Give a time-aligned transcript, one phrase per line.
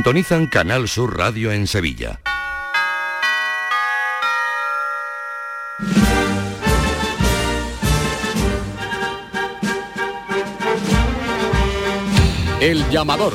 [0.00, 2.20] Sintonizan Canal Sur Radio en Sevilla.
[12.62, 13.34] El llamador.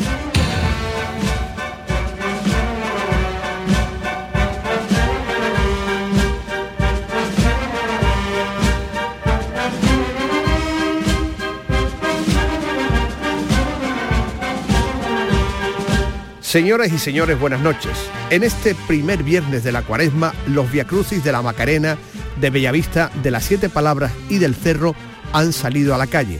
[16.55, 17.91] Señoras y señores, buenas noches.
[18.29, 21.97] En este primer viernes de la cuaresma, los viacrucis de la Macarena,
[22.39, 24.95] de Bellavista, de las Siete Palabras y del Cerro
[25.33, 26.39] han salido a la calle.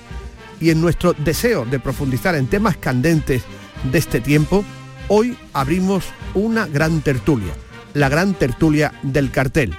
[0.61, 3.43] Y en nuestro deseo de profundizar en temas candentes
[3.91, 4.63] de este tiempo,
[5.09, 7.51] hoy abrimos una gran tertulia,
[7.93, 9.75] la gran tertulia del cartel.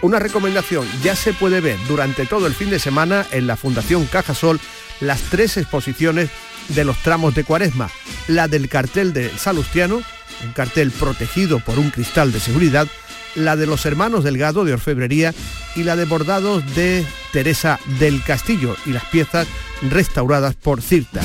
[0.00, 4.06] Una recomendación, ya se puede ver durante todo el fin de semana en la Fundación
[4.06, 4.60] Cajasol
[5.00, 6.30] las tres exposiciones
[6.68, 7.90] de los tramos de cuaresma,
[8.28, 10.02] la del cartel de Salustiano,
[10.44, 12.86] un cartel protegido por un cristal de seguridad,
[13.34, 15.34] la de los hermanos Delgado de orfebrería.
[15.76, 19.46] Y la de bordados de Teresa del Castillo y las piezas
[19.82, 21.20] restauradas por Cirta.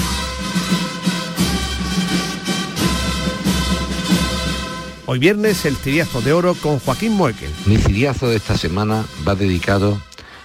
[5.13, 7.51] Hoy viernes el Ciriazo de Oro con Joaquín Moekel.
[7.67, 10.01] Mi ciriazo de esta semana va dedicado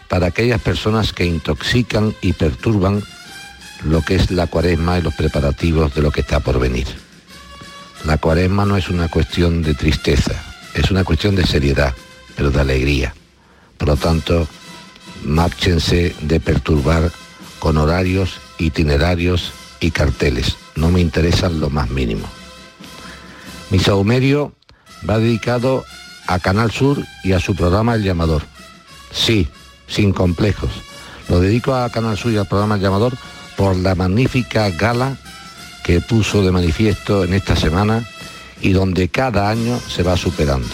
[0.08, 3.02] para aquellas personas que intoxican y perturban
[3.82, 6.86] lo que es la cuaresma y los preparativos de lo que está por venir.
[8.04, 10.34] La cuaresma no es una cuestión de tristeza,
[10.74, 11.94] es una cuestión de seriedad,
[12.36, 13.14] pero de alegría.
[13.78, 14.46] Por lo tanto,
[15.24, 17.10] márchense de perturbar
[17.58, 20.58] con horarios, itinerarios y carteles.
[20.76, 22.28] No me interesan lo más mínimo.
[23.70, 24.57] Mi saumerio
[25.08, 25.84] va dedicado
[26.26, 28.42] a Canal Sur y a su programa El Llamador.
[29.12, 29.48] Sí,
[29.86, 30.70] sin complejos.
[31.28, 33.14] Lo dedico a Canal Sur y al programa El Llamador
[33.56, 35.16] por la magnífica gala
[35.82, 38.06] que puso de manifiesto en esta semana
[38.60, 40.68] y donde cada año se va superando.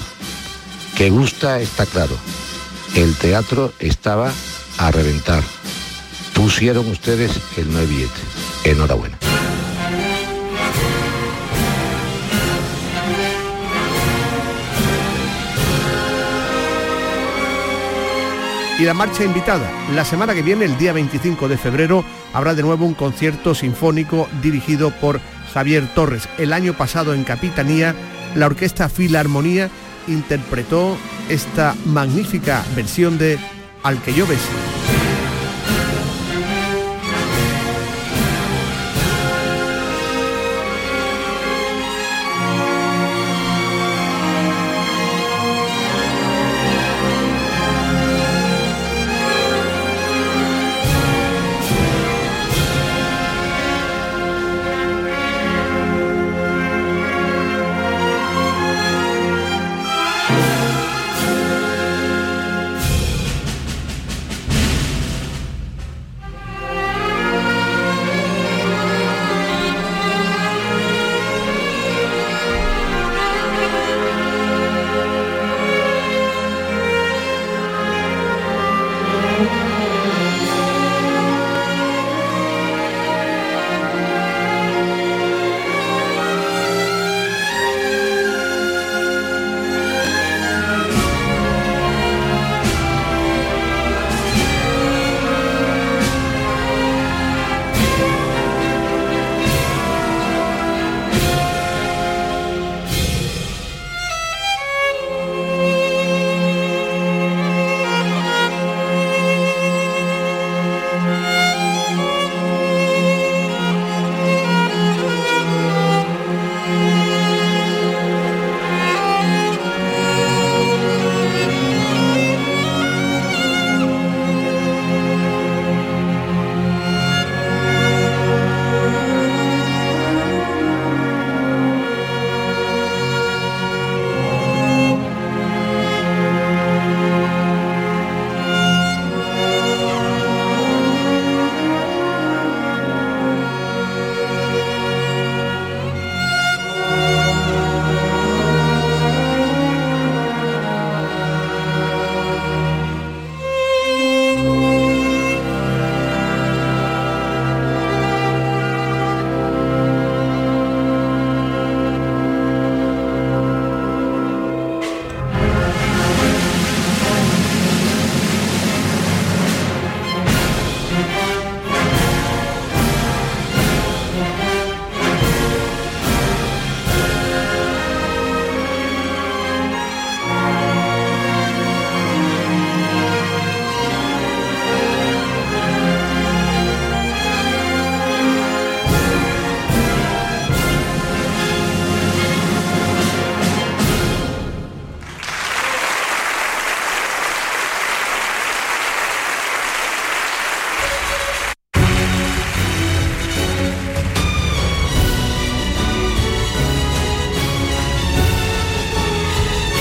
[0.97, 2.16] Que gusta está claro.
[2.94, 4.32] El teatro estaba
[4.78, 5.43] a reventar.
[6.34, 8.20] Pusieron ustedes el nuevo billete.
[8.65, 9.24] Enhorabuena.
[18.79, 19.71] Y la marcha invitada.
[19.95, 24.29] La semana que viene, el día 25 de febrero, habrá de nuevo un concierto sinfónico
[24.43, 25.21] dirigido por
[25.53, 26.29] Javier Torres.
[26.39, 27.95] El año pasado en Capitanía,
[28.35, 29.71] la Orquesta Filarmonía
[30.09, 30.97] interpretó
[31.29, 33.39] esta magnífica versión de
[33.83, 34.94] Al que yo bese.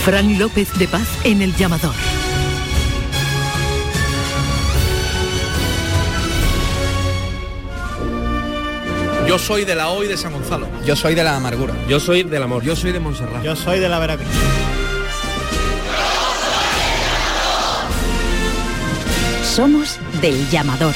[0.03, 1.93] Fran López de Paz en el llamador.
[9.25, 10.67] Yo soy de la hoy de San Gonzalo.
[10.85, 11.73] Yo soy de la amargura.
[11.87, 12.63] Yo soy del amor.
[12.63, 13.41] Yo soy de Montserrat.
[13.43, 14.27] Yo soy de la Veracruz.
[19.55, 20.93] Somos del llamador.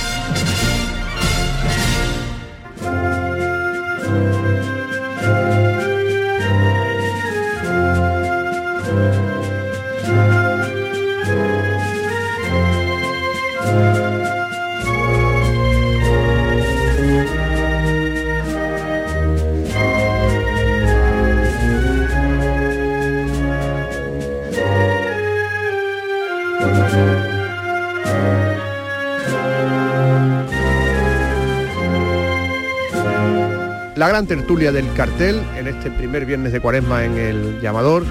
[34.18, 38.04] Gran tertulia del cartel en este primer viernes de cuaresma en el llamador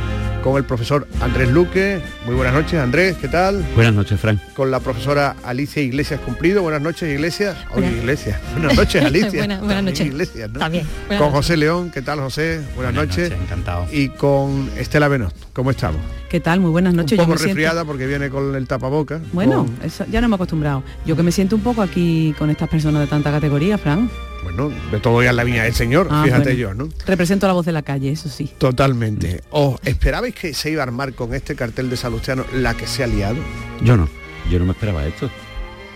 [0.45, 2.01] con el profesor Andrés Luque.
[2.27, 3.67] Muy buenas noches, Andrés, ¿qué tal?
[3.75, 4.39] Buenas noches, Frank.
[4.55, 6.63] Con la profesora Alicia Iglesias Cumplido.
[6.63, 7.57] Buenas noches, Iglesias.
[7.75, 8.39] Oye, Iglesias.
[8.53, 9.31] Buenas noches, Alicia.
[9.33, 10.07] buenas, buenas noches.
[10.07, 10.61] Iglesias, ¿no?
[10.61, 10.87] También.
[11.09, 11.33] Buenas con.
[11.33, 12.61] José León, ¿qué tal, José?
[12.77, 13.33] Buenas, noches.
[13.33, 13.89] Encantado.
[13.91, 16.01] Y con Estela Benot, ¿cómo estamos?
[16.31, 16.61] ¿Qué tal?
[16.61, 17.19] Muy buenas noches.
[17.19, 19.21] Un poco Yo me siento- resfriada porque viene con el tapaboca.
[19.33, 20.85] Bueno, con- eso ya no me he acostumbrado.
[21.05, 24.09] Yo que me siento un poco aquí con estas personas de tanta categoría, Fran.
[24.53, 26.59] Bueno, de todo ya en la viña del Señor, Ah, fíjate bueno.
[26.59, 26.89] yo, ¿no?
[27.07, 28.51] Represento la voz de la calle, eso sí.
[28.59, 29.43] Totalmente.
[29.51, 33.03] ¿Os esperabais que se iba a armar con este cartel de Salustiano la que se
[33.03, 33.37] ha liado?
[33.83, 34.09] Yo no,
[34.51, 35.29] yo no me esperaba esto.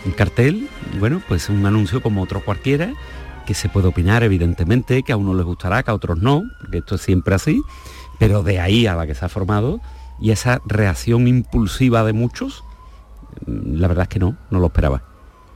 [0.05, 0.69] Un cartel,
[0.99, 2.93] bueno, pues un anuncio como otro cualquiera,
[3.47, 6.79] que se puede opinar evidentemente, que a unos les gustará, que a otros no, porque
[6.79, 7.63] esto es siempre así,
[8.19, 9.81] pero de ahí a la que se ha formado
[10.21, 12.65] y esa reacción impulsiva de muchos,
[13.47, 15.03] mm, la verdad es que no, no lo esperaba.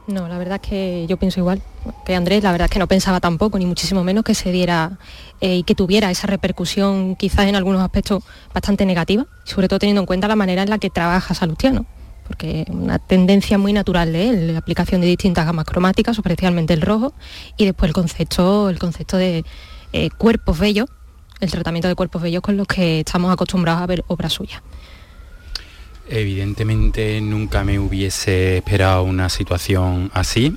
[0.07, 1.63] No, la verdad es que yo pienso igual
[2.05, 4.99] que Andrés, la verdad es que no pensaba tampoco, ni muchísimo menos que se diera
[5.41, 8.23] eh, y que tuviera esa repercusión quizás en algunos aspectos
[8.53, 11.87] bastante negativa, sobre todo teniendo en cuenta la manera en la que trabaja Salustiano,
[12.29, 16.83] porque una tendencia muy natural de él, la aplicación de distintas gamas cromáticas, especialmente el
[16.83, 17.15] rojo,
[17.57, 19.43] y después el concepto, el concepto de
[19.95, 20.89] eh, cuerpos bellos,
[21.41, 24.63] el tratamiento de cuerpos bellos con los que estamos acostumbrados a ver obras suyas.
[26.09, 30.57] Evidentemente nunca me hubiese esperado una situación así,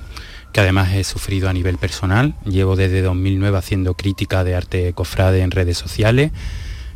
[0.52, 2.34] que además he sufrido a nivel personal.
[2.44, 6.32] Llevo desde 2009 haciendo crítica de arte cofrade en redes sociales.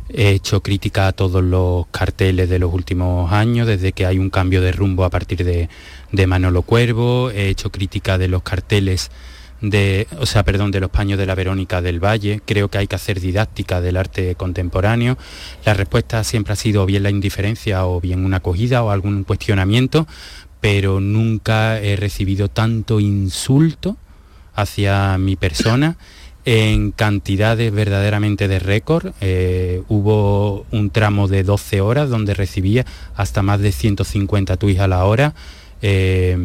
[0.09, 4.29] He hecho crítica a todos los carteles de los últimos años, desde que hay un
[4.29, 5.69] cambio de rumbo a partir de,
[6.11, 7.31] de Manolo Cuervo.
[7.31, 9.09] He hecho crítica de los carteles
[9.63, 12.41] de, o sea, perdón, de los paños de la Verónica del Valle.
[12.45, 15.17] Creo que hay que hacer didáctica del arte contemporáneo.
[15.65, 20.05] La respuesta siempre ha sido bien la indiferencia o bien una acogida o algún cuestionamiento,
[20.59, 23.95] pero nunca he recibido tanto insulto
[24.53, 25.97] hacia mi persona
[26.43, 29.13] en cantidades verdaderamente de récord.
[29.21, 34.89] Eh, hubo un tramo de 12 horas donde recibía hasta más de 150 tuits a
[34.89, 35.33] la hora.
[35.85, 36.37] Eh,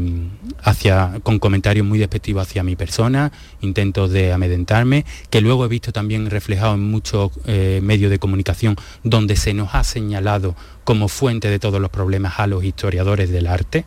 [0.64, 3.30] hacia, con comentarios muy despectivos hacia mi persona,
[3.61, 8.75] intentos de amedentarme, que luego he visto también reflejado en muchos eh, medios de comunicación
[9.04, 13.47] donde se nos ha señalado como fuente de todos los problemas a los historiadores del
[13.47, 13.85] arte,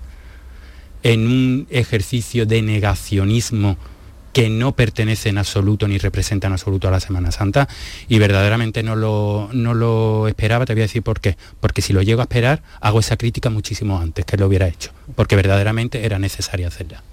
[1.04, 3.76] en un ejercicio de negacionismo
[4.34, 7.68] que no pertenece en absoluto ni representa en absoluto a la Semana Santa
[8.08, 11.38] y verdaderamente no lo, no lo esperaba, te voy a decir por qué.
[11.60, 14.92] Porque si lo llego a esperar, hago esa crítica muchísimo antes que lo hubiera hecho,
[15.16, 17.04] porque verdaderamente era necesaria hacerla.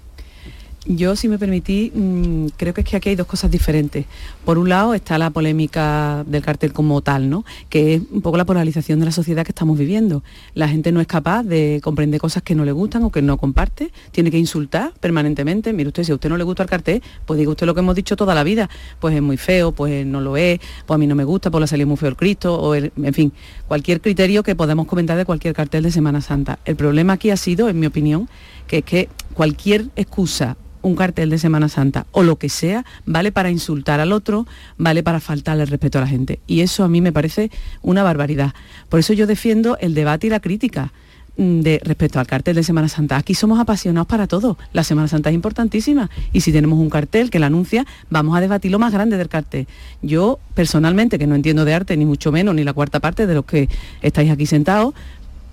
[0.85, 4.05] Yo, si me permití, mm, creo que es que aquí hay dos cosas diferentes.
[4.45, 7.43] Por un lado está la polémica del cartel como tal, ¿no?
[7.69, 10.23] Que es un poco la polarización de la sociedad que estamos viviendo.
[10.53, 13.37] La gente no es capaz de comprender cosas que no le gustan o que no
[13.37, 13.91] comparte.
[14.11, 15.73] Tiene que insultar permanentemente.
[15.73, 17.81] Mire usted, si a usted no le gusta el cartel, pues diga usted lo que
[17.81, 18.69] hemos dicho toda la vida.
[19.01, 21.59] Pues es muy feo, pues no lo es, pues a mí no me gusta, pues
[21.59, 23.33] le ha salido muy feo el Cristo, o en fin,
[23.67, 26.59] cualquier criterio que podamos comentar de cualquier cartel de Semana Santa.
[26.63, 28.29] El problema aquí ha sido, en mi opinión,
[28.67, 33.31] que es que cualquier excusa un cartel de Semana Santa o lo que sea, vale
[33.31, 36.39] para insultar al otro, vale para faltarle el respeto a la gente.
[36.47, 38.53] Y eso a mí me parece una barbaridad.
[38.87, 40.91] Por eso yo defiendo el debate y la crítica
[41.37, 43.17] mm, de respecto al cartel de Semana Santa.
[43.17, 44.57] Aquí somos apasionados para todo.
[44.73, 48.41] La Semana Santa es importantísima y si tenemos un cartel que la anuncia, vamos a
[48.41, 49.67] debatir lo más grande del cartel.
[50.01, 53.33] Yo personalmente, que no entiendo de arte ni mucho menos ni la cuarta parte de
[53.33, 53.69] los que
[54.01, 54.93] estáis aquí sentados,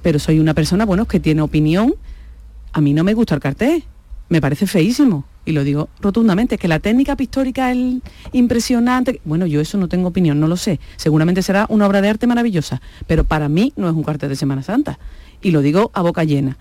[0.03, 1.95] pero soy una persona, bueno, que tiene opinión.
[2.73, 3.85] A mí no me gusta el cartel,
[4.29, 5.25] me parece feísimo.
[5.45, 8.03] Y lo digo rotundamente, que la técnica pictórica es
[8.33, 9.21] impresionante.
[9.25, 10.81] Bueno, yo eso no tengo opinión, no lo sé.
[10.97, 14.37] Seguramente será una obra de arte maravillosa, pero para mí no es un cartel de
[14.37, 14.99] Semana Santa.
[15.43, 16.59] Y lo digo a boca llena.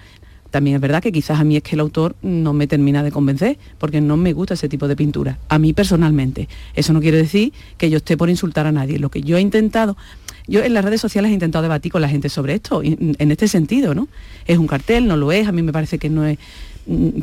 [0.52, 3.12] También es verdad que quizás a mí es que el autor no me termina de
[3.12, 6.48] convencer, porque no me gusta ese tipo de pintura, a mí personalmente.
[6.76, 9.00] Eso no quiere decir que yo esté por insultar a nadie.
[9.00, 9.98] Lo que yo he intentado
[10.48, 13.48] Yo en las redes sociales he intentado debatir con la gente sobre esto, en este
[13.48, 14.08] sentido, ¿no?
[14.46, 16.38] Es un cartel, no lo es, a mí me parece que no es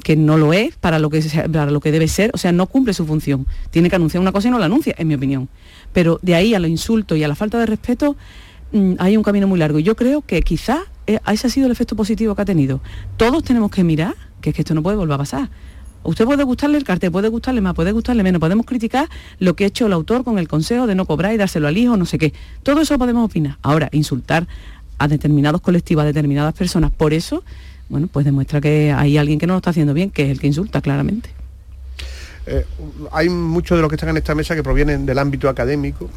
[0.03, 2.67] que no lo es para lo que, para lo que debe ser, o sea, no
[2.67, 3.47] cumple su función.
[3.71, 5.49] Tiene que anunciar una cosa y no la anuncia, en mi opinión.
[5.93, 8.17] Pero de ahí a los insultos y a la falta de respeto
[8.73, 9.79] mm, hay un camino muy largo.
[9.79, 12.81] Y yo creo que quizá eh, ese ha sido el efecto positivo que ha tenido.
[13.17, 15.49] Todos tenemos que mirar que es que esto no puede volver a pasar.
[16.05, 18.41] Usted puede gustarle el cartel, puede gustarle más, puede gustarle menos.
[18.41, 21.37] Podemos criticar lo que ha hecho el autor con el consejo de no cobrar y
[21.37, 22.33] dárselo al hijo, no sé qué.
[22.65, 23.59] Todo eso podemos opinar.
[23.63, 24.49] Ahora, insultar
[24.99, 27.45] a determinados colectivos, a determinadas personas, por eso,
[27.93, 30.41] bueno, pues demuestra que hay alguien que no lo está haciendo bien, que es el
[30.41, 31.31] que insulta claramente.
[32.47, 32.67] Eh,
[33.13, 36.11] hay muchos de los que están en esta mesa que provienen del ámbito académico.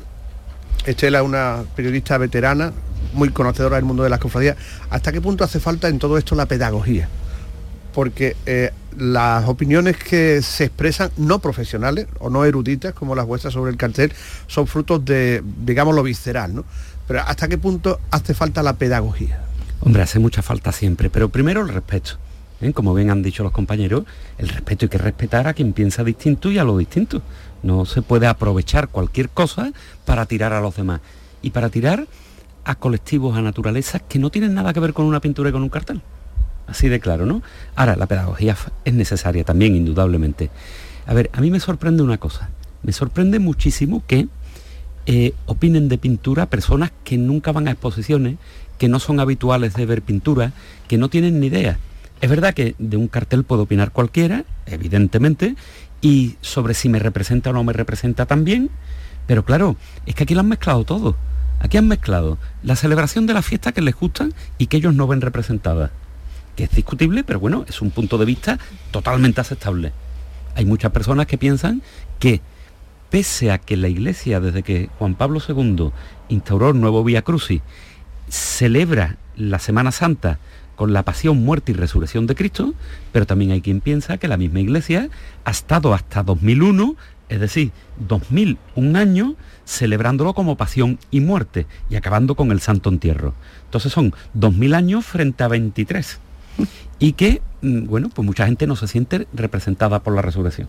[0.85, 2.71] Estela es una periodista veterana,
[3.13, 4.55] muy conocedora del mundo de las cofradías.
[4.89, 7.07] ¿Hasta qué punto hace falta en todo esto la pedagogía?
[7.95, 13.53] porque eh, las opiniones que se expresan no profesionales o no eruditas como las vuestras
[13.53, 14.11] sobre el cartel
[14.47, 16.65] son frutos de, digamos, lo visceral, ¿no?
[17.07, 19.44] Pero ¿hasta qué punto hace falta la pedagogía?
[19.85, 22.17] Hombre, hace mucha falta siempre, pero primero el respeto.
[22.59, 22.73] ¿eh?
[22.73, 24.03] Como bien han dicho los compañeros,
[24.39, 27.21] el respeto hay que respetar a quien piensa distinto y a lo distinto.
[27.61, 29.71] No se puede aprovechar cualquier cosa
[30.03, 31.01] para tirar a los demás.
[31.43, 32.07] Y para tirar
[32.63, 35.61] a colectivos, a naturalezas que no tienen nada que ver con una pintura y con
[35.61, 36.01] un cartel.
[36.65, 37.43] Así de claro, ¿no?
[37.75, 40.49] Ahora, la pedagogía es necesaria también, indudablemente.
[41.05, 42.49] A ver, a mí me sorprende una cosa.
[42.81, 44.29] Me sorprende muchísimo que
[45.05, 48.37] eh, opinen de pintura personas que nunca van a exposiciones,
[48.77, 50.53] que no son habituales de ver pintura,
[50.87, 51.77] que no tienen ni idea.
[52.21, 55.55] Es verdad que de un cartel puede opinar cualquiera, evidentemente,
[56.01, 58.69] y sobre si me representa o no me representa también,
[59.27, 61.15] pero claro, es que aquí lo han mezclado todo.
[61.59, 65.07] Aquí han mezclado la celebración de la fiesta que les gustan y que ellos no
[65.07, 65.91] ven representada
[66.55, 68.57] que es discutible, pero bueno, es un punto de vista
[68.91, 69.91] totalmente aceptable.
[70.55, 71.81] Hay muchas personas que piensan
[72.19, 72.41] que
[73.09, 75.91] pese a que la Iglesia, desde que Juan Pablo II
[76.29, 77.61] instauró el nuevo Vía Crucis,
[78.29, 80.39] celebra la Semana Santa
[80.75, 82.73] con la pasión, muerte y resurrección de Cristo,
[83.11, 85.09] pero también hay quien piensa que la misma Iglesia
[85.45, 86.95] ha estado hasta 2001,
[87.29, 87.71] es decir,
[88.07, 89.33] 2001 años,
[89.65, 93.33] celebrándolo como pasión y muerte y acabando con el Santo Entierro.
[93.65, 96.19] Entonces son 2000 años frente a 23
[96.99, 100.67] y que, mm, bueno, pues mucha gente no se siente representada por la resurrección.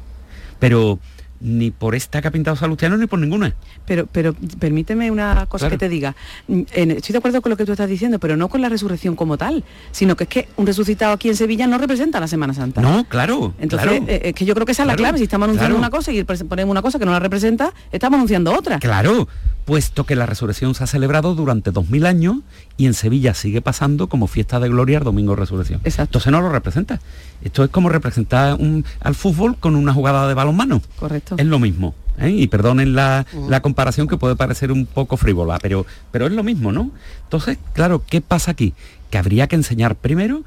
[0.58, 0.98] Pero
[1.40, 3.54] ni por esta que ha pintado Salustiano ni por ninguna.
[3.86, 6.14] Pero, pero permíteme una cosa que te diga.
[6.48, 9.16] Mm, estoy de acuerdo con lo que tú estás diciendo, pero no con la resurrección
[9.16, 12.54] como tal, sino que es que un resucitado aquí en Sevilla no representa la Semana
[12.54, 12.80] Santa.
[12.80, 13.54] No, claro.
[13.58, 15.18] Entonces, eh, es que yo creo que esa es la clave.
[15.18, 18.52] Si estamos anunciando una cosa y ponemos una cosa que no la representa, estamos anunciando
[18.52, 18.78] otra.
[18.78, 19.28] Claro,
[19.66, 22.36] puesto que la resurrección se ha celebrado durante dos mil años
[22.76, 25.80] y en Sevilla sigue pasando como fiesta de gloria el domingo de resurrección.
[25.84, 26.18] Exacto.
[26.18, 27.00] Entonces no lo representa.
[27.42, 28.56] Esto es como representar
[29.00, 30.80] al fútbol con una jugada de balonmano.
[30.98, 31.34] Correcto.
[31.36, 31.94] Es lo mismo.
[32.18, 32.30] ¿eh?
[32.30, 33.26] Y perdonen la,
[33.60, 36.92] comparación que puede parecer un poco frívola, pero, pero es lo mismo, ¿no?
[37.24, 38.72] Entonces, claro, ¿qué pasa aquí?
[39.10, 40.44] Que habría que enseñar primero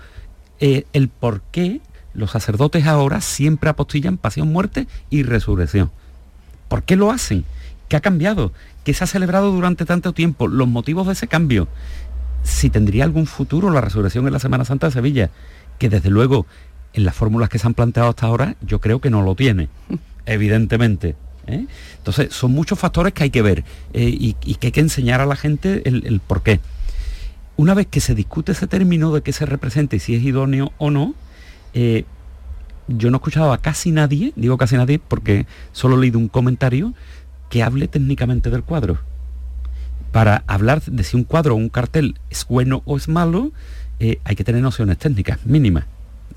[0.61, 1.81] eh, el por qué
[2.13, 5.91] los sacerdotes ahora siempre apostillan pasión, muerte y resurrección.
[6.69, 7.43] ¿Por qué lo hacen?
[7.89, 8.53] ¿Qué ha cambiado?
[8.89, 10.47] ¿Qué se ha celebrado durante tanto tiempo?
[10.47, 11.67] Los motivos de ese cambio.
[12.41, 15.29] Si tendría algún futuro la resurrección en la Semana Santa de Sevilla,
[15.77, 16.47] que desde luego
[16.93, 19.69] en las fórmulas que se han planteado hasta ahora yo creo que no lo tiene,
[20.25, 21.15] evidentemente.
[21.45, 21.67] ¿eh?
[21.97, 25.27] Entonces son muchos factores que hay que ver eh, y, que hay que enseñar a
[25.27, 26.59] la gente el, por qué.
[27.57, 30.73] Una vez que se discute ese término de qué se representa y si es idóneo
[30.79, 31.13] o no,
[31.75, 32.05] eh,
[32.87, 36.27] yo no he escuchado a casi nadie, digo casi nadie porque solo he leído un
[36.27, 36.95] comentario
[37.49, 38.99] que hable técnicamente del cuadro.
[40.11, 43.51] Para hablar de si un cuadro o un cartel es bueno o es malo,
[43.99, 45.85] eh, hay que tener nociones técnicas mínimas.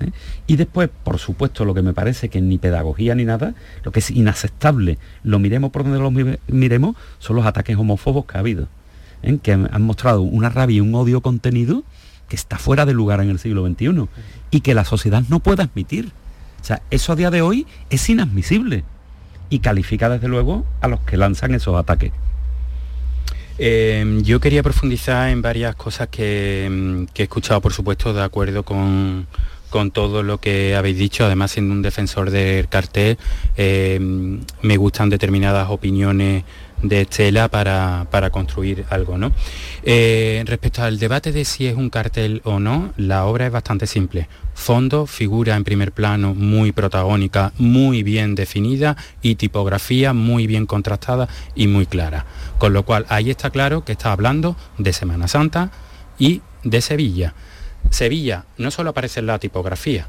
[0.01, 0.11] ¿eh?
[0.47, 3.55] Y después, por supuesto, lo que me parece que ni pedagogía ni nada,
[3.85, 6.11] lo que es inaceptable, lo miremos por donde lo
[6.49, 8.69] miremos, son los ataques homófobos que ha habido,
[9.23, 9.39] ¿eh?
[9.43, 11.85] que han, mostrado una rabia y un odio contenido
[12.29, 14.09] que está fuera de lugar en el siglo XXI
[14.51, 16.13] y que la sociedad no puede admitir.
[16.61, 18.85] O sea, eso a día de hoy es inadmisible
[19.53, 22.11] y califica desde luego a los que lanzan esos ataques.
[23.59, 29.27] Em, yo quería profundizar en varias cosas que, he escuchado, por supuesto, de acuerdo con,
[29.91, 31.25] todo lo que habéis dicho.
[31.25, 33.19] Además, siendo un defensor del cartel,
[33.57, 36.45] em, me gustan determinadas opiniones
[36.83, 39.19] de Estela para, construir algo.
[39.19, 39.33] ¿no?
[39.83, 43.87] Eh, respecto al debate de si es un cartel o no, la obra es bastante
[43.87, 44.29] simple.
[44.55, 51.29] Fondo, figura en primer plano muy protagónica, muy bien definida y tipografía muy bien contrastada
[51.55, 52.27] y muy clara.
[52.59, 55.71] Con lo cual ahí está claro que está hablando de Semana Santa
[56.19, 57.35] y de Sevilla.
[57.93, 60.07] Sevilla no solo aparece en la tipografía,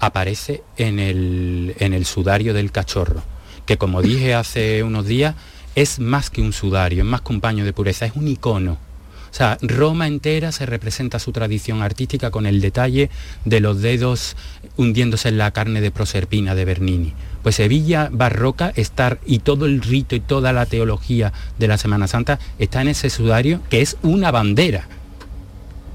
[0.00, 3.22] aparece en el, en el sudario del cachorro,
[3.64, 5.34] que como dije hace unos días,
[5.74, 8.72] es más que un sudario, es más que un paño de pureza, es un icono.
[8.72, 13.08] O sea, Roma entera se representa su tradición artística con el detalle
[13.46, 14.36] de los dedos
[14.76, 17.14] hundiéndose en la carne de Proserpina de Bernini.
[17.42, 22.08] Pues Sevilla barroca estar y todo el rito y toda la teología de la Semana
[22.08, 24.86] Santa está en ese sudario que es una bandera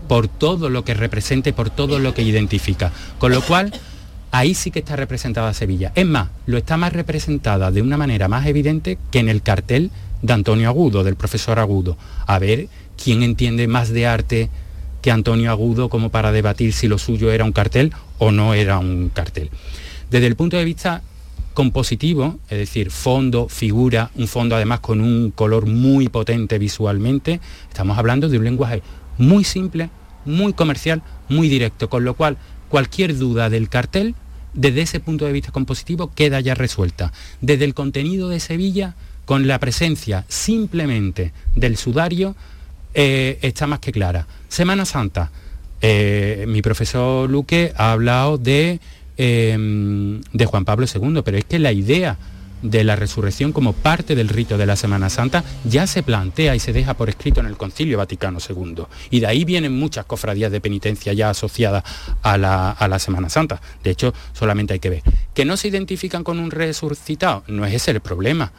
[0.08, 2.92] por todo lo que represente, por todo lo que identifica.
[3.20, 3.74] Con lo cual,
[4.32, 5.92] ahí sí que está representada Sevilla.
[5.96, 9.92] Es más, lo está más representada de una manera más evidente que en el cartel
[10.22, 11.98] de Antonio Agudo, del profesor Agudo.
[12.26, 12.68] A ver
[13.02, 14.50] quién entiende más de arte
[15.02, 18.80] que Antonio Agudo como para debatir si lo suyo era un cartel o no era
[18.80, 19.50] un cartel.
[20.10, 21.02] Desde el punto de vista
[21.54, 27.98] compositivo, es decir, fondo, figura, un fondo además con un color muy potente visualmente, estamos
[27.98, 28.84] hablando de un lenguaje
[29.18, 29.90] muy simple,
[30.26, 32.38] muy comercial, muy directo, con lo cual
[32.70, 34.16] cualquier duda del cartel,
[34.54, 37.14] desde ese punto de vista compositivo, queda ya resuelta.
[37.42, 38.96] Desde el contenido de Sevilla,
[39.26, 42.36] con la presencia simplemente del sudario,
[42.94, 44.28] eh, está más que clara.
[44.48, 45.32] Semana Santa,
[45.82, 48.80] eh, mi profesor Luque ha hablado de,
[49.18, 52.18] eh, de Juan Pablo II, pero es que la idea
[52.62, 56.60] de la resurrección como parte del rito de la Semana Santa ya se plantea y
[56.60, 58.84] se deja por escrito en el Concilio Vaticano II.
[59.10, 61.84] Y de ahí vienen muchas cofradías de penitencia ya asociadas
[62.22, 63.62] a la, Semana Santa.
[63.84, 65.04] De hecho, solamente hay que ver.
[65.34, 67.44] ¿Que no se identifican con un resucitado?
[67.48, 68.52] No es ese el problema.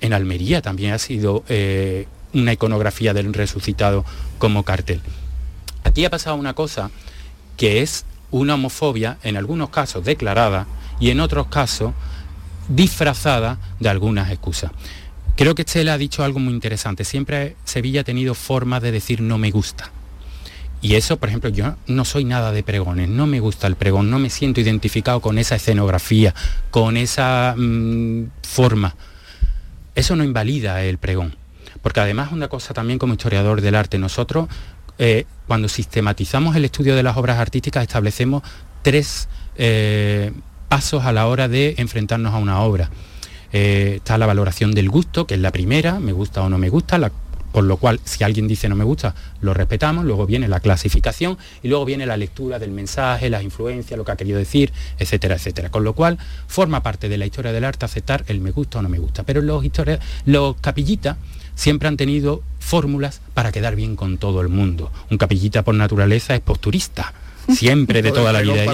[0.00, 4.04] En Almería también ha sido eh, una iconografía del resucitado
[4.38, 5.00] como cartel.
[5.84, 6.90] Aquí ha pasado una cosa
[7.56, 10.66] que es una homofobia, en algunos casos declarada
[10.98, 11.92] y en otros casos
[12.68, 14.70] disfrazada de algunas excusas.
[15.36, 17.04] Creo que Estela ha dicho algo muy interesante.
[17.04, 19.90] Siempre Sevilla ha tenido formas de decir no me gusta.
[20.82, 24.10] Y eso, por ejemplo, yo no soy nada de pregones, no me gusta el pregón,
[24.10, 26.34] no me siento identificado con esa escenografía,
[26.72, 28.96] con esa mm, forma.
[29.94, 31.36] Eso no invalida el pregón.
[31.82, 34.48] Porque además una cosa también como historiador del arte, nosotros
[34.98, 38.42] eh, cuando sistematizamos el estudio de las obras artísticas establecemos
[38.82, 40.32] tres eh,
[40.72, 42.88] pasos a la hora de enfrentarnos a una obra.
[43.52, 46.70] Eh, está la valoración del gusto, que es la primera, me gusta o no me
[46.70, 46.98] gusta,
[47.52, 51.36] por lo cual si alguien dice no me gusta, lo respetamos, luego viene la clasificación
[51.62, 55.34] y luego viene la lectura del mensaje, las influencias, lo que ha querido decir, etcétera,
[55.34, 55.68] etcétera.
[55.68, 58.82] Con lo cual forma parte de la historia del arte aceptar el me gusta o
[58.82, 59.24] no me gusta.
[59.24, 59.62] Pero los,
[60.24, 61.18] los capillitas
[61.54, 64.90] siempre han tenido fórmulas para quedar bien con todo el mundo.
[65.10, 67.12] Un capillita por naturaleza es posturista
[67.48, 68.64] siempre de toda la vida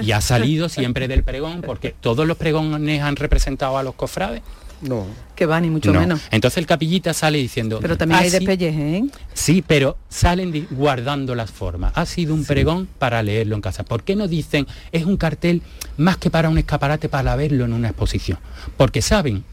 [0.00, 4.42] Y ha salido siempre del pregón, porque todos los pregones han representado a los cofrades.
[4.80, 5.06] No.
[5.34, 6.20] Que van y mucho menos.
[6.30, 7.78] Entonces el capillita sale diciendo.
[7.80, 9.04] Pero también hay despelleje, ¿eh?
[9.32, 11.92] Sí, pero salen guardando las formas.
[11.94, 13.84] Ha sido un pregón para leerlo en casa.
[13.84, 15.62] ¿Por qué no dicen es un cartel
[15.96, 18.38] más que para un escaparate para verlo en una exposición?
[18.76, 19.44] Porque saben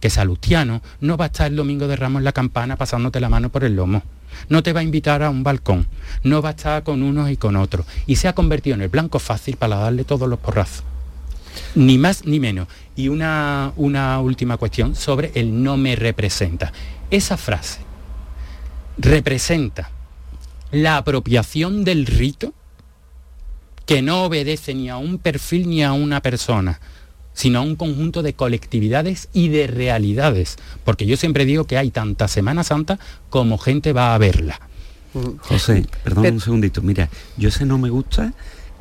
[0.00, 3.28] que Salustiano no va a estar el domingo de Ramos en la campana pasándote la
[3.28, 4.02] mano por el lomo
[4.48, 5.86] no te va a invitar a un balcón,
[6.22, 7.86] no va a estar con unos y con otros.
[8.06, 10.84] Y se ha convertido en el blanco fácil para darle todos los porrazos.
[11.74, 12.68] Ni más ni menos.
[12.96, 16.72] Y una, una última cuestión sobre el no me representa.
[17.10, 17.80] Esa frase
[18.98, 19.90] representa
[20.70, 22.52] la apropiación del rito
[23.86, 26.80] que no obedece ni a un perfil ni a una persona,
[27.40, 30.58] sino a un conjunto de colectividades y de realidades.
[30.84, 32.98] Porque yo siempre digo que hay tanta Semana Santa
[33.30, 34.60] como gente va a verla.
[35.38, 36.82] José, perdón un segundito.
[36.82, 38.34] Mira, yo ese no me gusta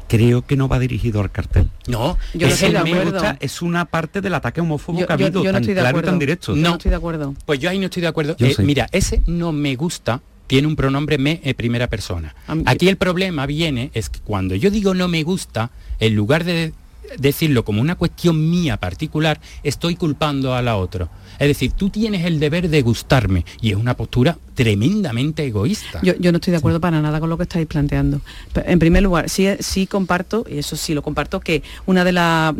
[0.10, 1.69] creo que no va dirigido al cartel.
[1.88, 3.22] No, yo no estoy de acuerdo.
[3.39, 6.12] es una parte del ataque homófobo que ha habido yo, no estoy de claro acuerdo.
[6.12, 6.54] tan directo.
[6.54, 6.72] No.
[6.74, 7.36] estoy de acuerdo.
[7.45, 8.36] Pues yo ahí no estoy de acuerdo.
[8.39, 12.36] Eh, mira, ese no me gusta tiene un pronombre me en primera persona.
[12.65, 15.69] Aquí el problema viene es que cuando yo digo no me gusta,
[16.00, 16.74] en lugar de
[17.17, 21.10] decirlo como una cuestión mía particular, estoy culpando a la otra.
[21.39, 26.02] Es decir, tú tienes el deber de gustarme y es una postura tremendamente egoísta.
[26.04, 28.19] Yo, no estoy de acuerdo para nada con lo que estáis planteando.
[28.65, 32.12] En primer lugar, sí, sí comparto, y eso sí lo comparto, que una de,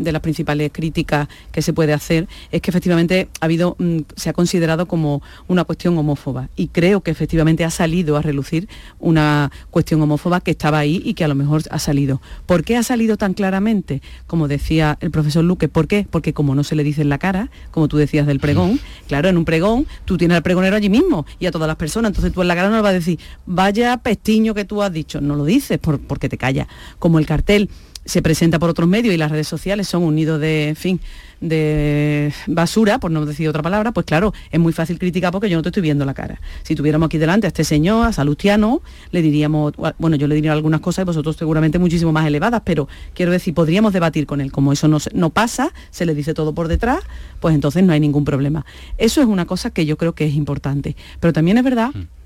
[0.02, 4.30] de las principales críticas que se puede hacer es que efectivamente ha habido, mm, se
[4.30, 6.48] ha considerado como una cuestión homófoba.
[6.56, 11.16] Y creo que efectivamente ha salido a relucir una cuestión homófoba que estaba ahí y
[11.16, 12.22] que a lo mejor ha salido.
[12.46, 14.02] ¿Por qué ha salido tan claramente?
[14.26, 16.08] Como decía el profesor Luque, ¿por qué?
[16.10, 19.28] Porque como no se le dice en la cara, como tú decías del pregón, claro,
[19.28, 22.32] en un pregón tú tienes al pregonero allí mismo y a todas las personas entonces
[22.32, 25.22] tú en la cara no le vas a decir, vaya pestiño que tú has dicho,
[25.22, 26.68] no lo dices porque te calla.
[27.00, 27.70] Como el cartel
[28.10, 31.00] se presenta por otros medios y las redes sociales son un nido de, fin,
[31.42, 35.58] de basura, por no decir otra palabra, pues claro, es muy fácil criticar porque yo
[35.58, 36.42] no te estoy viendo la cara.
[36.64, 40.54] Si tuviéramos aquí delante a este señor, a Salustiano, le diríamos, bueno, yo le diría
[40.54, 44.52] algunas cosas y vosotros seguramente muchísimo más elevadas, pero quiero decir, podríamos debatir con él.
[44.52, 47.00] Como eso no, no pasa, se le dice todo por detrás,
[47.40, 48.66] pues entonces no hay ningún problema.
[48.98, 50.96] Eso es una cosa que yo creo que es importante.
[51.20, 52.19] Pero también es verdad mm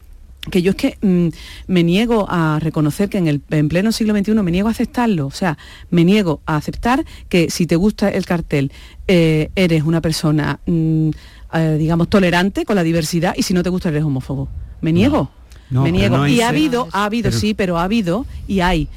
[0.49, 1.27] que yo es que mm,
[1.67, 5.27] me niego a reconocer que en el en pleno siglo XXI me niego a aceptarlo,
[5.27, 5.57] o sea,
[5.89, 8.71] me niego a aceptar que si te gusta el cartel
[9.07, 11.09] eh, eres una persona, mm,
[11.53, 14.49] eh, digamos, tolerante con la diversidad y si no te gusta eres homófobo.
[14.81, 15.31] Me niego,
[15.69, 16.27] me niego.
[16.27, 18.89] y ha habido, ha habido, sí, pero ha habido y hay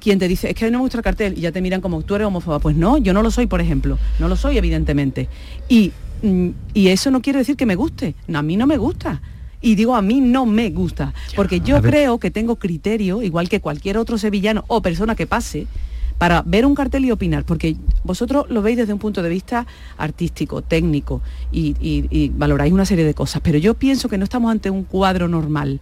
[0.00, 2.02] quien te dice, es que no me gusta el cartel y ya te miran como
[2.02, 2.58] tú eres homófoba.
[2.58, 3.98] Pues no, yo no lo soy, por ejemplo.
[4.18, 5.28] No lo soy, evidentemente.
[5.68, 8.14] Y, mm, y eso no quiere decir que me guste.
[8.26, 9.20] No, a mí no me gusta
[9.60, 13.60] y digo a mí no me gusta, porque yo creo que tengo criterio, igual que
[13.60, 15.66] cualquier otro sevillano o persona que pase,
[16.18, 19.66] para ver un cartel y opinar, porque vosotros lo veis desde un punto de vista
[19.96, 24.68] artístico, técnico, y, valoráis una serie de cosas, pero yo pienso que no estamos ante
[24.68, 25.80] un cuadro normal,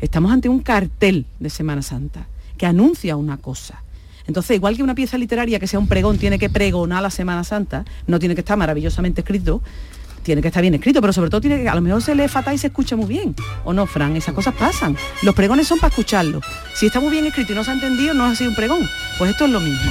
[0.00, 2.26] estamos ante un cartel de Semana Santa,
[2.56, 3.82] que anuncia una cosa.
[4.26, 7.44] Entonces, igual que una pieza literaria que sea un pregón tiene que pregonar la Semana
[7.44, 9.62] Santa, no tiene que estar maravillosamente escrito,
[10.22, 12.28] tiene que estar bien escrito, pero sobre todo tiene que, a lo mejor se lee
[12.28, 13.34] fatal y se escucha muy bien.
[13.64, 14.16] ¿O no, Fran?
[14.16, 14.96] Esas cosas pasan.
[15.22, 16.40] Los pregones son para escucharlo.
[16.74, 18.88] Si está muy bien escrito y no se ha entendido, no ha sido un pregón.
[19.18, 19.90] Pues esto es lo mismo.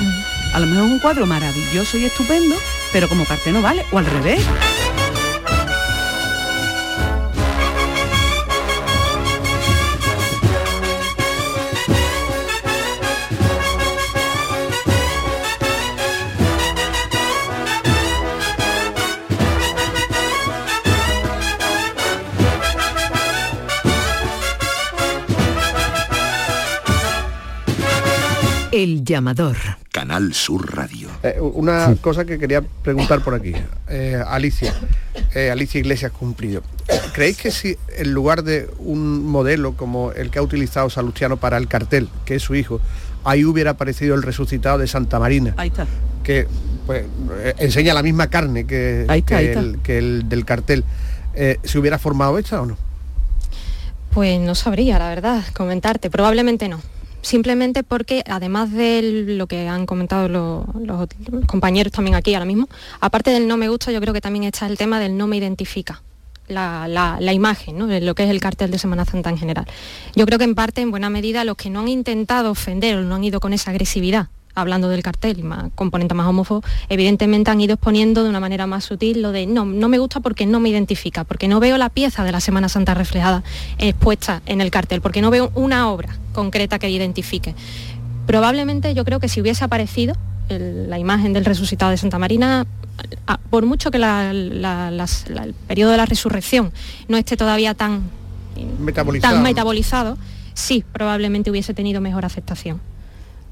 [0.54, 2.56] A lo mejor es un cuadro maravilloso y estupendo,
[2.94, 3.86] pero como cartel no vale.
[3.92, 4.46] O al revés.
[28.78, 29.58] El llamador.
[29.92, 31.10] Canal Sur Radio.
[31.24, 33.52] Eh, una cosa que quería preguntar por aquí.
[33.90, 34.72] Eh, Alicia,
[35.34, 36.62] eh, Alicia Iglesias Cumplido.
[37.12, 41.58] ¿Creéis que si en lugar de un modelo como el que ha utilizado Salustiano para
[41.58, 42.80] el cartel, que es su hijo,
[43.24, 45.56] ahí hubiera aparecido el resucitado de Santa Marina?
[45.58, 45.88] Ahí está.
[46.24, 46.48] Que
[46.86, 47.04] pues,
[47.58, 50.86] enseña la misma carne que, el, que el, del cartel.
[51.64, 52.78] ¿Se hubiera formado esta o no?
[54.12, 56.12] Pues no sabría, la verdad, comentarte.
[56.12, 56.80] Probablemente no
[57.28, 60.66] simplemente porque además de lo que han comentado los,
[61.46, 62.68] compañeros también aquí ahora mismo,
[63.02, 65.38] aparte del no me gusta, yo creo que también está el tema del no me
[65.38, 66.02] identifica.
[66.48, 67.88] La, imagen, ¿no?
[67.88, 69.66] lo que es el cartel de Semana Santa en general.
[70.16, 73.02] Yo creo que en parte, en buena medida, los que no han intentado ofender o
[73.02, 77.52] no han ido con esa agresividad hablando del cartel y más componente más homófobo, evidentemente
[77.52, 80.48] han ido exponiendo de una manera más sutil lo de no, no me gusta porque
[80.48, 83.44] no me identifica, porque no veo la pieza de la Semana Santa reflejada,
[83.78, 87.54] expuesta en el cartel, porque no veo una obra concreta que identifique.
[88.26, 90.16] Probablemente yo creo que si hubiese aparecido
[90.50, 92.66] la imagen del resucitado de Santa Marina,
[93.52, 96.72] por mucho que el periodo de la resurrección
[97.08, 98.10] no esté todavía tan
[99.22, 100.18] tan metabolizado,
[100.56, 102.82] sí, probablemente hubiese tenido mejor aceptación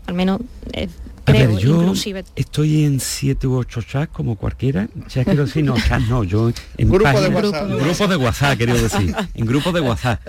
[0.08, 0.42] al menos
[0.74, 0.90] eh,
[1.24, 2.24] creo, yo inclusive.
[2.36, 4.88] estoy en siete u ocho chats como cualquiera.
[5.10, 7.70] Ya quiero decir, no, chats no, yo en grupo de WhatsApp.
[7.70, 9.16] Grupo de WhatsApp, quiero decir.
[9.34, 10.22] En grupos de WhatsApp.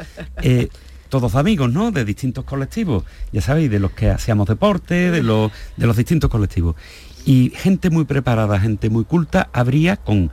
[0.42, 0.68] Eh,
[1.08, 1.92] todos amigos, ¿no?
[1.92, 3.04] De distintos colectivos.
[3.32, 6.76] Ya sabéis, de los que hacíamos deporte, de los, de los distintos colectivos.
[7.24, 10.30] Y gente muy preparada, gente muy culta, habría con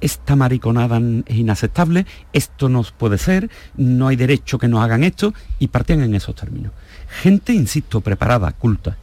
[0.00, 5.32] esta mariconada es inaceptable, esto no puede ser, no hay derecho que nos hagan esto,
[5.60, 6.72] y partían en esos términos.
[7.20, 8.96] Gente, insisto, preparada, culta.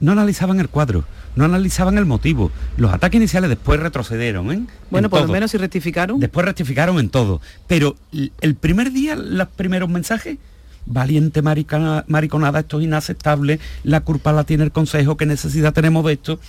[0.00, 2.52] No analizaban el cuadro, no analizaban el motivo.
[2.76, 4.52] Los ataques iniciales después retrocedieron.
[4.52, 4.66] ¿eh?
[4.90, 6.20] Bueno, por lo menos si rectificaron.
[6.20, 7.40] Después rectificaron en todo.
[7.66, 7.96] Pero
[8.40, 10.38] el primer día, los primeros mensajes,
[10.86, 16.12] valiente mariconada, esto es inaceptable, la culpa la tiene el Consejo, qué necesidad tenemos de
[16.14, 16.40] esto.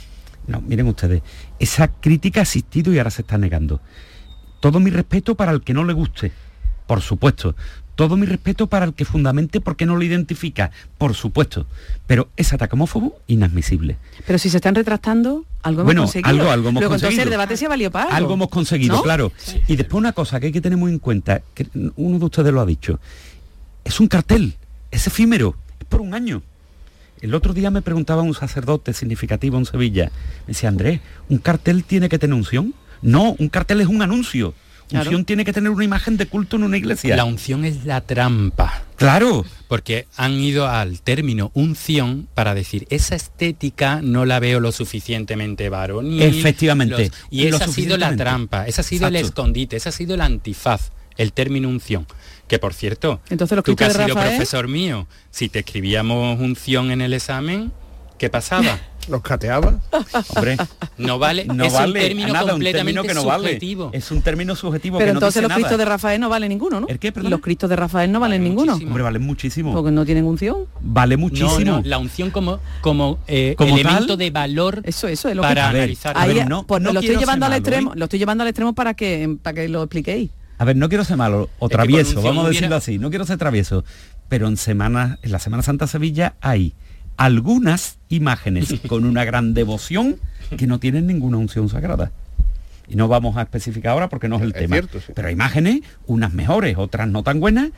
[0.48, 1.22] No, miren ustedes,
[1.60, 3.82] esa crítica ha existido y ahora se está negando.
[4.60, 6.32] Todo mi respeto para el que no le guste,
[6.89, 7.56] por supuesto.
[7.93, 11.67] Todo mi respeto para el que fundamente porque no lo identifica, por supuesto.
[12.08, 13.97] Pero es ataque homófobo inadmisible.
[14.25, 16.30] Pero si se están retractando, algo hemos conseguido.
[16.30, 17.21] Algo, algo hemos conseguido.
[17.21, 18.34] el debate se valió para algo.
[18.34, 19.32] hemos conseguido, claro.
[19.67, 22.52] Y después una cosa que hay que tener muy en cuenta, que uno de ustedes
[22.52, 22.99] lo ha dicho,
[23.84, 24.56] es un cartel,
[24.89, 26.41] es efímero, es por un año.
[27.21, 30.06] El otro día me preguntaba un sacerdote significativo en Sevilla,
[30.47, 32.73] me decía, Andrés, ¿un cartel tiene que tener unción?
[33.04, 34.56] No, un cartel es un anuncio.
[34.91, 37.15] Unción tiene que tener una imagen de culto en una iglesia.
[37.15, 38.84] La unción es la trampa.
[38.95, 39.45] Claro.
[39.67, 45.69] Porque han ido al término unción para decir, esa estética no la veo lo suficientemente
[45.69, 46.21] varonil.
[46.23, 47.12] Efectivamente.
[47.30, 50.21] y esa ha sido la trampa, esa ha sido el escondite, esa ha sido el
[50.21, 52.08] antifaz, el término unción.
[52.47, 56.89] Que por cierto, Entonces, lo tú que has sido profesor mío, si te escribíamos unción
[56.89, 57.71] en el examen,
[58.17, 58.80] ¿qué pasaba?
[59.10, 59.80] los cateaba.
[60.36, 60.58] Hombre,
[60.98, 63.60] No vale, no es vale un término nada, un completamente término que no vale.
[63.98, 65.60] Es un término subjetivo Pero que no entonces dice los nada.
[65.62, 66.88] cristos de Rafael no valen ninguno, ¿no?
[66.88, 67.12] ¿El qué?
[67.15, 68.72] Los cristos de Rafael no valen Vale ninguno.
[68.74, 68.89] muchísimo.
[68.91, 69.74] Hombre, vale muchísimo.
[69.74, 70.65] Porque no tienen unción.
[70.82, 71.60] Vale muchísimo.
[71.60, 75.36] No, no, la unción como, como, eh, Como elemento tal, de valor Eso, eso es
[75.36, 75.78] lo para que...
[75.80, 76.17] Analizar.
[76.17, 77.95] a Ahí, ver, no- pues no lo estoy llevando al malo, extremo, ¿eh?
[77.98, 80.30] lo estoy llevando al extremo para que para que lo expliquéis.
[80.58, 83.26] A ver, no quiero ser malo o travieso, vamos a hubiera- decirlo así, no quiero
[83.26, 83.84] ser travieso,
[84.28, 86.74] pero en semana, en la Semana Santa Sevilla hay
[87.20, 90.16] algunas imágenes con una gran devoción
[90.58, 92.12] que no tienen ninguna unción sagrada.
[92.88, 94.78] Y no vamos a especificar ahora porque no es el Es tema.
[94.78, 95.12] cierto, sí.
[95.14, 97.70] Pero hay imágenes, unas mejores, otras no tan buenas,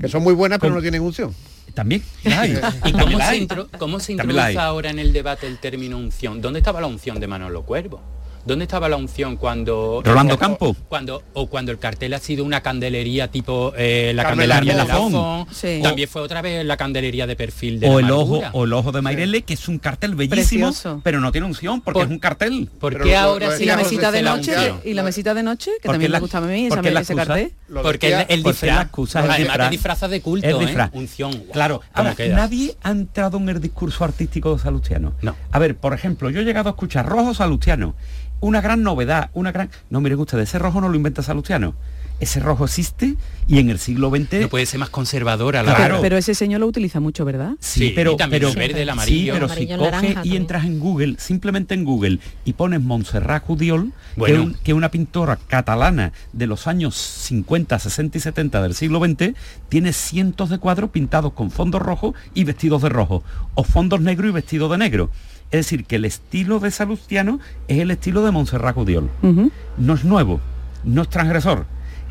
[0.00, 1.34] Que son muy buenas, pero Con- no tienen unción.
[1.74, 2.02] también.
[2.24, 2.58] hay.
[2.84, 3.48] ¿Y cómo se,
[3.78, 6.40] cómo se introduce ahora en el debate el término unción?
[6.40, 8.00] ¿Dónde estaba la unción de Manolo Cuervo?
[8.44, 10.02] ¿Dónde estaba la unción cuando...
[10.04, 10.76] Rolando o- Campo.
[10.88, 14.88] Cuando, o cuando el cartel ha sido una candelería tipo eh, la Carmen candelería de.
[14.88, 15.46] Lafón.
[15.52, 15.80] Sí.
[15.82, 18.72] También fue otra vez la candelería de perfil de O la el, ojo, o el
[18.72, 21.00] ojo de Mairele, que es un cartel bellísimo, Precioso.
[21.04, 22.70] pero no tiene unción porque Por- es un cartel.
[22.80, 25.42] ¿Por Pero qué lo- ahora sí Y la mesita de noche, y la mesita de
[25.42, 27.52] noche, que ¿Por también me gusta a mí, ese cartel.
[27.82, 29.66] Porque el, porque disfraz, excusa es el además disfraz.
[29.66, 30.88] de disfrazas de culto, Es ¿eh?
[30.92, 31.32] unción.
[31.52, 35.12] Claro, nadie ha entrado en el discurso artístico de Salustiano.
[35.22, 35.36] No.
[35.52, 37.94] A ver, por ejemplo, yo he llegado a escuchar rojo Salustiano.
[38.40, 39.70] Una gran novedad, una gran...
[39.90, 41.74] No, miren ustedes, ese rojo no lo inventa Salustiano.
[42.20, 43.14] Ese rojo existe
[43.48, 44.40] y en el siglo XX...
[44.42, 45.94] No puede ser más conservadora la Claro.
[45.96, 47.52] Pero, pero ese señor lo utiliza mucho, ¿verdad?
[47.60, 49.32] Sí, Sí, pero, y también pero el verde, el sí, amarillo.
[49.34, 50.36] pero El si coges y también.
[50.36, 54.34] entras en Google, simplemente en Google y pones Montserrat Judiol, que, Bueno.
[54.34, 58.74] es un- que es una pintora catalana de los años 50, 60 y 70 del
[58.74, 59.34] siglo XX,
[59.70, 63.22] tiene cientos de cuadros pintados con fondos rojos y vestidos de rojo,
[63.54, 65.10] o fondos negros y vestidos de negro.
[65.50, 69.10] Es decir, que el estilo de Salustiano es el estilo de Montserrat Judiol.
[69.22, 69.50] Ujú.
[69.78, 70.40] No es nuevo,
[70.84, 71.66] no es transgresor.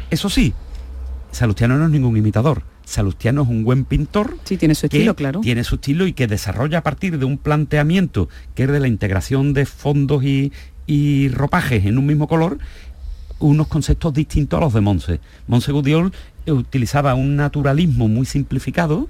[0.10, 0.54] Eso sí,
[1.32, 2.63] Salustiano no es ningún imitador.
[2.86, 5.41] Salustiano es un buen pintor Sí, tiene su estilo, claro.
[5.41, 8.88] tiene su estilo y que desarrolla a partir de un planteamiento que es de la
[8.88, 10.52] integración de fondos y,
[10.88, 12.58] y ropajes en un mismo color
[13.38, 15.19] unos conceptos distintos a los de Monse.
[15.47, 16.12] Monse Gudiol
[16.45, 19.08] eh, utilizaba un naturalismo muy simplificado,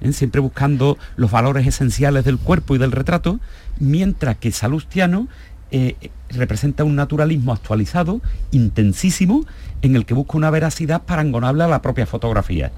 [0.00, 0.12] ¿eh?
[0.12, 3.40] siempre buscando los valores esenciales del cuerpo y del retrato,
[3.78, 5.28] mientras que Salustiano
[5.70, 5.96] eh,
[6.30, 8.20] representa un naturalismo actualizado,
[8.52, 9.44] intensísimo,
[9.82, 12.70] en el que busca una veracidad parangonable a la propia fotografía.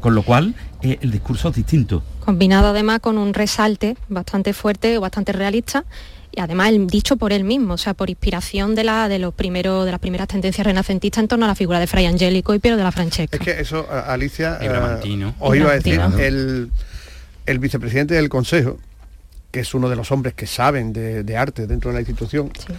[0.00, 2.02] Con lo cual, eh, el discurso es distinto.
[2.24, 5.84] combinado además con un resalte bastante fuerte bastante realista
[6.32, 9.34] y además el dicho por él mismo, o sea, por inspiración de la de los
[9.34, 12.58] primeros de las primeras tendencias renacentistas en torno a la figura de Fray Angélico y
[12.58, 13.36] Piero de la Francesca.
[13.36, 14.68] Es que eso, Alicia, eh,
[15.38, 16.70] os iba a decir, el,
[17.46, 18.78] el vicepresidente del Consejo,
[19.50, 22.52] que es uno de los hombres que saben de, de arte dentro de la institución,
[22.56, 22.72] Sí.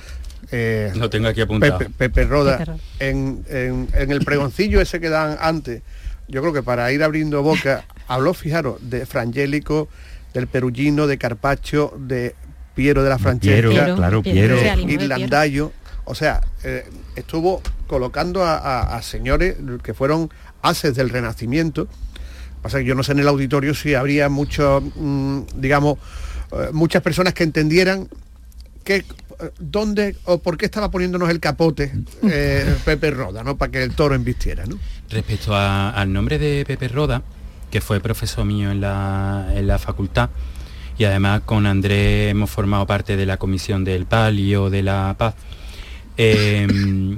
[0.52, 1.78] eh, Lo tengo aquí apuntado.
[1.78, 2.80] Pepe, Pepe Roda, Pepe Roda.
[3.00, 5.82] En, en- en el pregoncillo ese que dan antes,
[6.30, 9.90] yo creo que para ir abriendo boca, habló, fijaros, de Frangélico,
[10.34, 12.36] del Perugino, de Carpaccio, de
[12.76, 14.56] Piero de la Francesca, Piero, claro, Piero.
[15.04, 15.72] Irlandayo,
[16.06, 20.30] o sea, eh, estuvo colocando a, a- a señores que fueron
[20.62, 21.88] haces del Renacimiento.
[22.62, 25.98] Pasa que yo no sé en el auditorio si habría mucho, mm, digamos,
[26.52, 28.08] eh, muchas personas que entendieran
[28.84, 29.04] que eh,
[29.60, 31.92] dónde o por qué estaba poniéndonos el capote
[32.24, 33.58] eh, Pepe Roda, ¿no?
[33.58, 34.78] Para que el toro embistiera, ¿no?
[35.10, 37.22] Respecto a- al nombre de Pepe Roda,
[37.72, 40.30] que fue profesor mío en la, en la facultad,
[41.02, 45.34] y además con Andrés hemos formado parte de la comisión del Palio, de la Paz,
[46.16, 46.68] eh,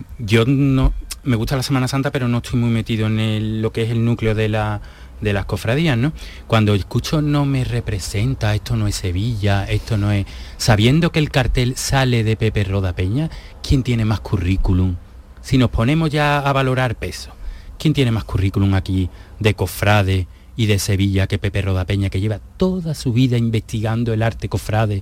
[0.19, 0.93] yo no,
[1.25, 4.05] me gusta la Semana Santa, pero no estoy muy metido en lo que es el
[4.05, 4.79] núcleo de, la,
[5.19, 6.13] de las cofradías, ¿no?
[6.47, 10.27] Cuando escucho no me representa, esto no es Sevilla, esto no es...
[10.55, 13.29] Sabiendo que el cartel sale de Pepe Roda Peña,
[13.61, 14.95] ¿quién tiene más currículum?
[15.41, 17.31] Si nos ponemos ya a valorar peso,
[17.77, 19.09] ¿quién tiene más currículum aquí
[19.41, 24.13] de cofrade y de Sevilla que Pepe Roda Peña, que lleva toda su vida investigando
[24.13, 25.01] el arte cofrade,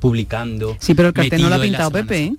[0.00, 0.76] publicando?
[0.80, 2.32] Sí, pero el cartel no lo ha pintado Pepe, ¿eh?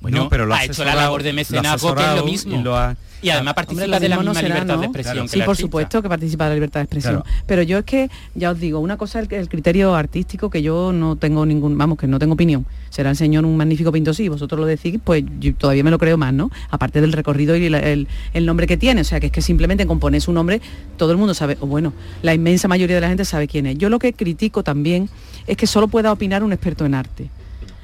[0.00, 2.58] Bueno, No, pero lo ha ha hecho la labor de mecenazgo, que es lo mismo.
[2.60, 4.80] y lo ha- Y además participa de la no misma será, libertad ¿no?
[4.82, 5.24] de expresión Claro.
[5.24, 5.66] que Sí, el por artista.
[5.66, 7.22] supuesto que participa de la libertad de expresión.
[7.22, 7.42] Claro.
[7.46, 10.60] Pero yo es que, ya os digo, una cosa es el, el criterio artístico que
[10.62, 12.66] yo no tengo ningún, vamos, que no tengo opinión.
[12.90, 15.98] Será el señor un magnífico pintor, sí, vosotros lo decís, pues yo todavía me lo
[15.98, 16.50] creo más, ¿no?
[16.70, 19.00] Aparte del recorrido y la- el, el nombre que tiene.
[19.00, 20.60] O sea, que es que simplemente con poner su nombre,
[20.98, 23.78] todo el mundo sabe, o bueno, la inmensa mayoría de la gente sabe quién es.
[23.78, 25.08] Yo lo que critico también
[25.46, 27.30] es que solo pueda opinar un experto en arte.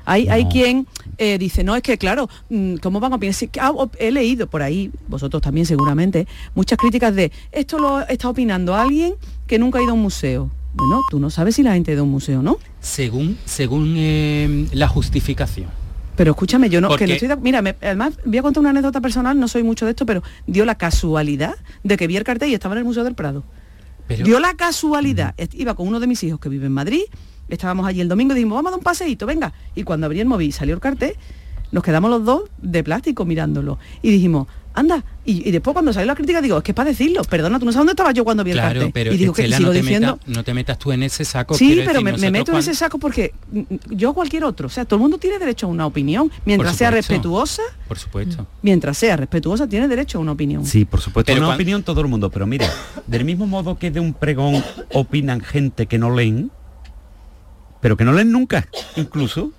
[0.04, 0.86] Hay, hay quien
[1.18, 3.34] eh, dice, no, es que claro, mm, ¿cómo van a opinar?
[3.34, 8.28] Que, ah, he leído por ahí, vosotros también seguramente, muchas críticas de, esto lo está
[8.28, 9.14] opinando alguien
[9.46, 10.50] que nunca ha ido a un museo.
[10.74, 12.58] Bueno, tú no sabes si la gente ha ido a un museo, ¿no?
[12.80, 15.68] Según, según eh, la justificación.
[16.16, 18.70] Pero escúchame, yo no, que no estoy de- Mira, me- además voy a contar una
[18.70, 22.24] anécdota personal, no soy mucho de esto, pero dio la casualidad de que vi el
[22.24, 23.42] cartel y estaba en el Museo del Prado.
[24.06, 27.02] Pero, Dio la casualidad, iba con uno de mis hijos que vive en Madrid
[27.50, 29.52] estábamos allí el domingo y dijimos, vamos a dar un paseíto, venga.
[29.74, 31.14] Y cuando abrí el móvil y salió el cartel,
[31.72, 33.78] nos quedamos los dos de plástico mirándolo.
[34.02, 35.04] Y dijimos, anda.
[35.24, 37.64] Y, y después cuando salió la crítica digo, es que es para decirlo, perdona, tú
[37.66, 38.92] no sabes dónde estaba yo cuando vi el Claro, cartel.
[38.92, 40.18] pero y digo que sigo no, te diciendo.
[40.26, 41.54] no te metas tú en ese saco.
[41.54, 43.60] Sí, pero decir, me, meto en ese saco porque mm,
[43.90, 46.90] yo cualquier otro, o sea, todo el mundo tiene derecho a una opinión, mientras sea
[46.90, 48.46] respetuosa, Por supuesto.
[48.62, 50.64] mientras sea respetuosa tiene derecho a una opinión.
[50.64, 52.68] Sí, por supuesto, Pero una opinión todo el mundo, pero mira,
[53.06, 56.50] del mismo modo que de un pregón opinan gente que no leen,
[57.80, 58.66] pero que no leen nunca,
[58.96, 59.52] incluso,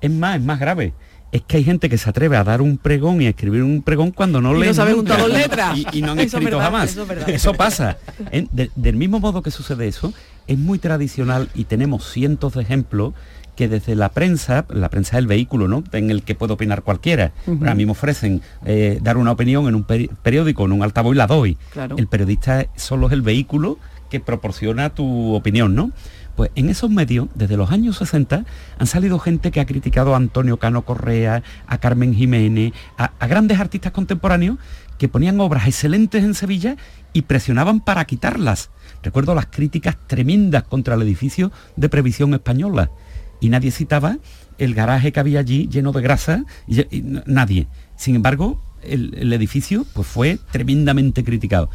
[0.00, 0.92] es más, es más grave.
[1.32, 3.82] Es que hay gente que se atreve a dar un pregón y a escribir un
[3.82, 5.14] pregón cuando no Y no leen sabe nunca.
[5.14, 5.78] juntar dos letras.
[5.78, 6.90] Y, y no han Eso escrito verdad, jamás.
[6.90, 7.28] eso es verdad.
[7.30, 7.98] Eso pasa.
[8.32, 10.12] En- de- del mismo modo que sucede eso,
[10.48, 13.14] es muy tradicional y tenemos cientos de ejemplos
[13.54, 15.84] que desde la prensa, la prensa es el vehículo, ¿no?
[15.92, 17.30] En el que puede opinar cualquiera.
[17.46, 17.64] Ujú.
[17.64, 21.14] A mí me ofrecen eh, dar una opinión en un peri- periódico, en un altavoz
[21.14, 21.56] y la doy.
[21.72, 21.94] Claro.
[21.96, 23.78] El periodista solo es el vehículo
[24.08, 25.92] que proporciona tu opinión, ¿no?
[26.36, 28.44] Pues en esos medios, desde los años 60,
[28.78, 33.60] han salido gente que ha criticado a Antonio Cano Correa, a Carmen Jiménez, a, grandes
[33.60, 34.58] artistas contemporáneos
[34.98, 36.76] que ponían obras excelentes en Sevilla
[37.12, 38.70] y presionaban para quitarlas.
[39.02, 42.90] Recuerdo las críticas tremendas contra el edificio de previsión española
[43.40, 44.18] y nadie citaba
[44.58, 46.44] el garaje que había allí lleno de grasa
[47.26, 47.66] nadie.
[47.96, 51.70] Sin embargo, el, el edificio pues fue tremendamente criticado.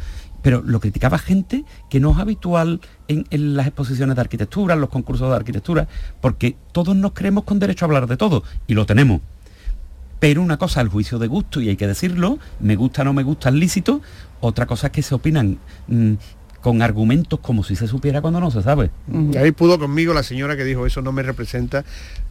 [0.46, 4.90] Pero lo criticaba gente que no es habitual en, las exposiciones de arquitectura, en los
[4.90, 5.88] concursos de arquitectura,
[6.20, 9.22] porque todos nos creemos con derecho a hablar de todo, y lo tenemos.
[10.20, 13.12] Pero una cosa el juicio de gusto, y hay que decirlo, me gusta o no
[13.12, 14.02] me gusta, es lícito,
[14.40, 16.12] otra cosa es que se opinan mm,
[16.66, 18.90] con argumentos como si se supiera cuando no se sabe.
[19.32, 21.84] Y ahí pudo conmigo la señora que dijo eso no me representa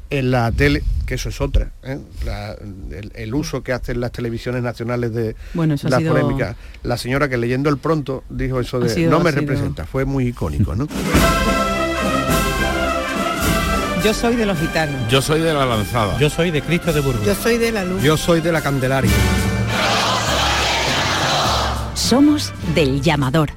[0.09, 1.71] en la tele, que eso es otra.
[1.83, 1.99] ¿eh?
[2.25, 6.11] La- el, el uso que hacen las televisiones nacionales de Bueno, eso ha las sido-
[6.11, 6.57] polémicas.
[6.83, 9.85] La señora que leyendo el pronto dijo eso de sido- no me sido- representa.
[9.85, 10.85] Fue muy icónico, ¿no?
[14.03, 15.09] Yo soy de los gitanos.
[15.09, 16.17] Yo soy de la lanzada.
[16.19, 17.25] Yo soy de Cristo de Burgos.
[17.25, 18.03] Yo soy de la luz.
[18.03, 19.11] Yo soy de la Candelaria.
[21.95, 23.49] Somos del llamador.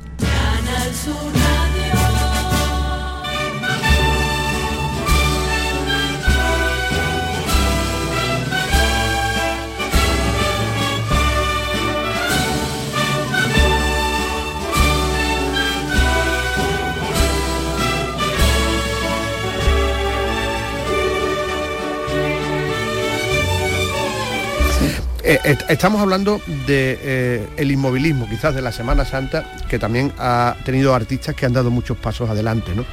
[25.30, 30.10] Eh, est- estamos hablando de eh, el inmovilismo, quizás de la Semana Santa, que también
[30.18, 32.84] ha tenido artistas que han dado muchos pasos adelante, ¿no?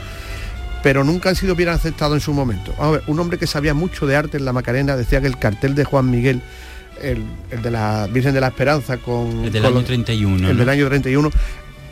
[0.84, 2.72] Pero nunca han sido bien aceptados en su momento.
[2.78, 5.28] Vamos a ver, un hombre que sabía mucho de arte en la Macarena decía que
[5.28, 6.42] el cartel de Juan Miguel,
[7.02, 9.46] el, el de la Virgen de la Esperanza con...
[9.46, 10.36] El del con año los- 31.
[10.50, 10.60] el ¿no?
[10.60, 11.32] del año 31,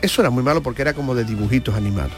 [0.02, 2.12] eso era muy malo porque era como de dibujitos animados.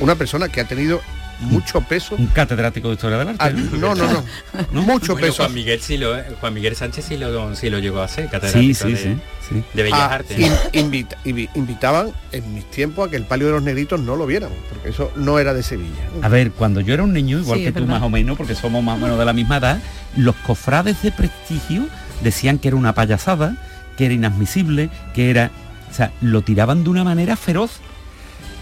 [0.00, 1.00] Una persona que ha tenido
[1.40, 2.14] mucho peso.
[2.16, 3.44] Un catedrático de historia del arte.
[3.44, 4.24] Ah, no, no, no.
[4.82, 5.42] Mucho Bueno, peso.
[5.44, 8.86] Juan Miguel, sí lo, Juan Miguel Sánchez sí lo, sí lo llegó a hacer, catedrático
[8.86, 9.16] sí, de, sí,
[9.48, 9.64] sí.
[9.74, 10.38] de Bellas Ah, Artes.
[10.38, 14.16] in- invita- invi- invitaban en mis tiempos a que el palio de los negritos no
[14.16, 16.08] lo viéramos, porque eso no era de Sevilla.
[16.22, 17.94] A ver, cuando yo era un niño, igual Sí, que tú verdad.
[17.94, 19.78] más o menos, porque somos más o menos de la misma edad,
[20.16, 21.86] los cofrades de prestigio
[22.22, 23.54] decían que era una payasada,
[23.96, 25.50] que era inadmisible, que era...
[25.90, 27.80] O sea, lo tiraban de una manera feroz.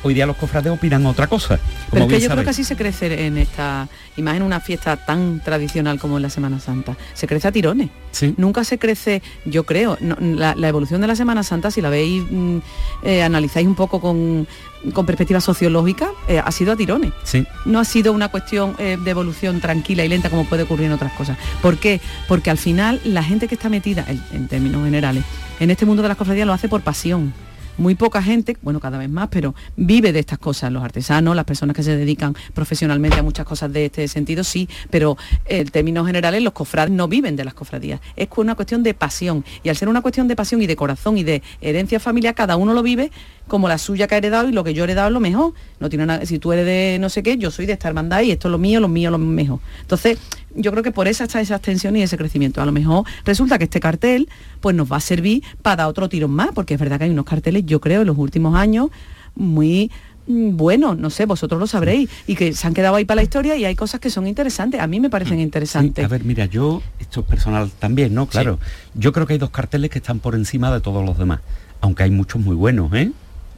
[0.07, 1.59] Hoy día los cofrades opinan otra cosa.
[1.91, 4.61] Como Pero que yo creo que así se crece en esta, y más en una
[4.61, 6.97] fiesta tan tradicional como en la Semana Santa.
[7.13, 7.91] Se crece a tirones.
[8.13, 8.33] Sí.
[8.37, 11.91] Nunca se crece, yo creo, no, la, la evolución de la Semana Santa, si la
[11.91, 12.59] veis, mm,
[13.03, 14.47] eh, analizáis un poco con,
[14.93, 17.13] con perspectiva sociológica, eh, ha sido a tirones.
[17.25, 17.45] Sí.
[17.65, 20.93] No ha sido una cuestión eh, de evolución tranquila y lenta como puede ocurrir en
[20.93, 21.37] otras cosas.
[21.61, 22.01] ¿Por qué?
[22.29, 25.25] Porque al final la gente que está metida, en, en términos generales,
[25.59, 27.35] en este mundo de las cofradías lo hace por pasión.
[27.79, 31.45] Muy poca gente, bueno, cada vez más, pero vive de estas cosas, los artesanos, las
[31.45, 36.07] personas que se dedican profesionalmente a muchas cosas de este sentido, sí, pero en términos
[36.07, 38.01] generales los cofrades no viven de las cofradías.
[38.17, 39.45] Es una cuestión de pasión.
[39.63, 42.57] Y al ser una cuestión de pasión y de corazón y de herencia familiar, cada
[42.57, 43.11] uno lo vive
[43.47, 45.55] como la suya que ha heredado y lo que yo he heredado es lo mejor.
[45.81, 48.23] No tiene nada, si tú eres de no sé qué, yo soy de esta hermandad
[48.23, 49.61] y esto es lo mío, lo mío, lo mejor.
[49.83, 50.19] Entonces,
[50.55, 52.63] yo creo que por esa está esa extensión y ese crecimiento.
[52.63, 54.29] A lo mejor resulta que este cartel
[54.61, 57.11] pues nos va a servir para dar otro tirón más, porque es verdad que hay
[57.11, 58.89] unos carteles, yo creo, en los últimos años
[59.35, 59.91] muy
[60.27, 63.23] mm, buenos, no sé, vosotros lo sabréis, y que se han quedado ahí para la
[63.23, 66.05] historia y hay cosas que son interesantes, a mí me parecen Sí, interesantes.
[66.05, 68.27] a ver, mira, yo, esto es personal también, ¿no?
[68.27, 68.59] Claro.
[68.95, 71.41] Yo creo que hay dos carteles que están por encima de todos los demás,
[71.81, 73.13] aunque hay muchos muy buenos, ¿eh?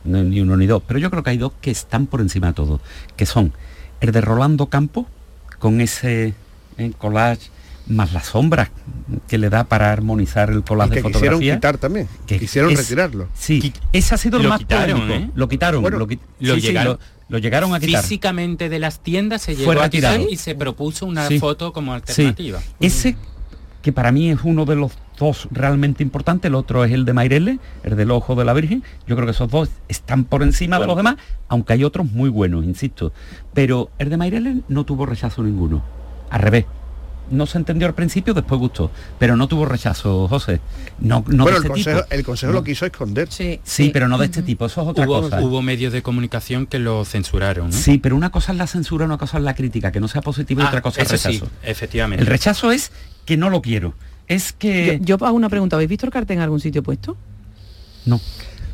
[0.05, 2.49] No, ni uno ni dos, pero yo creo que hay dos que están por encima
[2.49, 2.81] de todos,
[3.17, 3.53] que son
[4.01, 5.07] el de Rolando Campos,
[5.59, 6.35] con ese
[6.79, 7.51] eh, collage
[7.89, 8.71] más las sombras
[9.27, 11.55] que le da para armonizar el Y collage que de quisieron fotografía.
[11.57, 12.09] quitar también.
[12.27, 13.29] que quisieron es- retirarlo.
[13.35, 15.29] Sí, ese ha sido el lo más quitaron, polémico.
[15.29, 15.33] ¿eh?
[15.35, 15.83] Lo quitaron.
[15.83, 18.03] Bueno, lo, qui- lo sí, sí, llegaron- lo- Lo llegaron a quitar.
[18.03, 21.39] Físicamente de las tiendas se llegó a quitar y se propuso una Sí.
[21.39, 21.97] foto como Sí.
[21.97, 22.59] alternativa.
[22.81, 23.17] Ese
[23.83, 27.13] que para mí es uno de los dos realmente importantes, el otro es el de
[27.13, 28.83] Mairele, el del ojo de la Virgen.
[29.07, 31.17] Yo creo que esos dos están por encima de los demás,
[31.49, 33.13] aunque hay otros muy buenos, insisto.
[33.55, 35.83] Pero el de Mairele no tuvo rechazo ninguno.
[36.31, 36.65] Al revés.
[37.31, 38.91] No se entendió al principio, después gustó.
[39.19, 40.61] Pero no tuvo rechazo, José.
[41.01, 42.15] No, no bueno, de el este consejo, tipo.
[42.15, 42.59] el consejo No.
[42.61, 43.29] lo quiso esconder.
[43.31, 45.41] Sí, Sí, pero no de este tipo, eso es otra Hubo, cosa.
[45.41, 47.67] hubo medios de comunicación que lo censuraron.
[47.71, 47.73] ¿no?
[47.77, 50.23] Sí, pero una cosa es la censura, una cosa es la crítica, que no sea
[50.23, 51.49] positiva y Ah, otra cosa es sí, rechazo.
[51.63, 52.23] efectivamente.
[52.23, 52.93] El rechazo es
[53.25, 53.95] que no lo quiero.
[54.27, 54.99] Es que...
[55.03, 57.17] Yo, yo hago una pregunta, ¿habéis visto el cartel en algún sitio puesto?
[58.07, 58.21] No.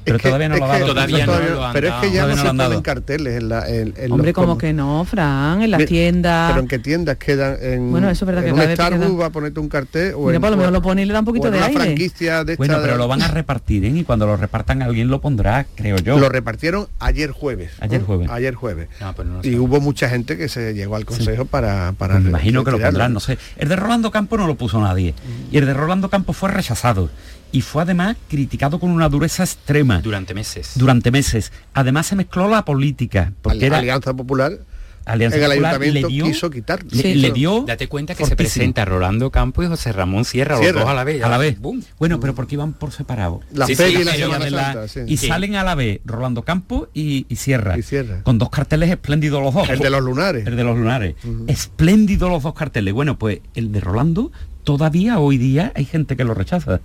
[0.04, 1.72] Pero que- todavía no lo ha que- dado.
[1.72, 3.68] Pero es que ya no se ponen carteles en la...
[3.68, 6.50] en- en Hombre, los como com- que no, Fran, en las tiendas.
[6.50, 9.06] Pero en qué tiendas quedan en, Bueno, eso es verdad que en cada un Starbucks
[9.10, 11.04] queda- va a ponerte un cartel o Mira, en, por lo menos lo pone y
[11.06, 11.80] le da un poquito de aire.
[11.80, 13.88] franquicia de Bueno, pero lo van a repartir, ¿eh?
[13.88, 16.18] Y cuando lo repartan alguien lo pondrá, creo yo.
[16.18, 17.72] lo repartieron ayer jueves.
[17.80, 18.28] Ayer jueves.
[18.30, 18.88] Ayer jueves.
[19.00, 22.30] Ah, pues y hubo mucha gente que se llegó al consejo para, para Pues me
[22.30, 23.38] imagino que lo pondrán, no sé.
[23.56, 25.14] El de Rolando Campos no lo puso nadie.
[25.50, 27.08] Y el de Rolando Campos fue rechazado.
[27.54, 30.72] Y fue además criticado con una dureza extrema Durante meses.
[30.74, 31.52] durante meses.
[31.72, 34.58] Además se mezcló la política, porque Al- era Alianza Popular
[35.06, 36.88] Alianza en el Popular, ayuntamiento le dio, quiso quitarlo.
[36.90, 37.14] le, Sí.
[37.16, 40.72] le dio Date cuenta que se presenta Rolando Campos y José Ramón Sierra, Sierra.
[40.72, 41.22] los dos a la vez.
[41.22, 41.58] a la vez.
[41.98, 43.40] Bueno, pero porque iban por separado.
[43.52, 45.26] La Sí, sí, y la Semana la- y Sí.
[45.28, 48.22] salen a la vez Rolando Campos y, y Sierra, Y Sierra.
[48.22, 50.46] con dos carteles espléndidos los dos El de los lunares.
[50.46, 51.14] el de los lunares
[51.48, 54.32] espléndidos los dos carteles bueno pues el de Rolando
[54.64, 56.80] todavía hoy día hay gente que lo rechaza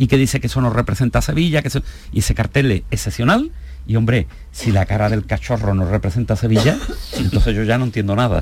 [0.00, 1.82] y que dice que eso no representa a Sevilla que eso...
[2.10, 3.52] y ese cartel es excepcional
[3.86, 6.78] y hombre si la cara del cachorro no representa a Sevilla
[7.18, 8.40] entonces yo ya no entiendo nada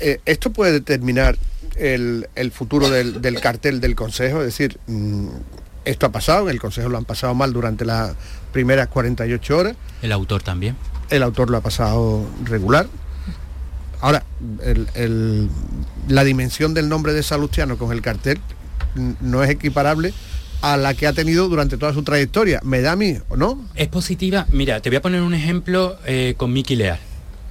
[0.00, 1.36] Eh, esto puede determinar
[1.76, 5.28] el, el futuro del, del cartel del Consejo, es decir, mm,
[5.84, 8.14] esto ha pasado, en el Consejo lo han pasado mal durante las
[8.52, 10.74] primeras 48 horas, El autor también.
[11.10, 12.86] el autor lo ha pasado regular.
[14.00, 14.24] Ahora,
[14.64, 15.48] el- el-
[16.08, 18.40] la dimensión del nombre de Salustiano con el cartel
[19.20, 20.12] no es equiparable
[20.60, 22.60] a la que ha tenido durante toda su trayectoria.
[22.64, 23.64] Me da a mí, ¿o no?
[23.74, 24.46] Es positiva.
[24.50, 26.98] Mira, te voy a poner un ejemplo eh, con Miki Leal,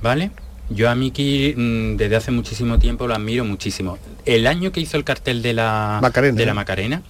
[0.01, 0.31] ¿vale?
[0.69, 3.97] Yo a Miki mm, desde hace muchísimo tiempo lo admiro muchísimo.
[4.25, 6.55] El año que hizo el cartel de la Macarena, de la ¿eh?
[6.55, 7.01] Macarena,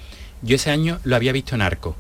[0.44, 1.96] yo ese año lo había visto en Arco.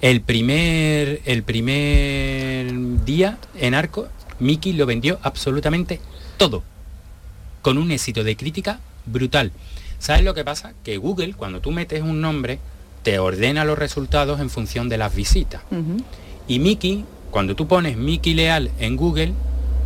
[0.00, 2.72] El primer, el primer
[3.04, 6.00] día en Arco, Miki lo vendió absolutamente
[6.36, 6.62] todo.
[7.62, 9.50] Con un éxito de crítica brutal.
[9.98, 10.74] ¿Sabes lo que pasa?
[10.84, 12.60] Que Google, cuando tú metes un nombre,
[13.08, 15.62] te ordena los resultados en función de las visitas.
[16.46, 19.32] Y Miki, cuando tú pones Miki Leal en Google,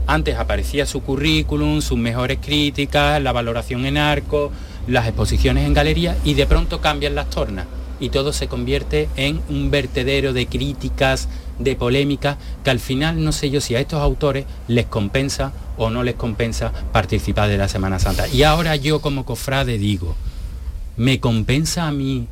[0.09, 4.51] antes aparecía su currículum, sus mejores críticas, la valoración en arco,
[4.89, 7.67] las exposiciones en galería y de pronto cambian las tornas
[8.01, 11.29] y todo se convierte en un vertedero de críticas,
[11.61, 15.91] de polémicas, que al final no sé yo si a estos autores les compensa o
[15.91, 18.27] no les compensa participar de la Semana Santa.
[18.27, 20.17] Y ahora yo como cofrade digo,
[20.97, 22.27] ¿me compensa a mí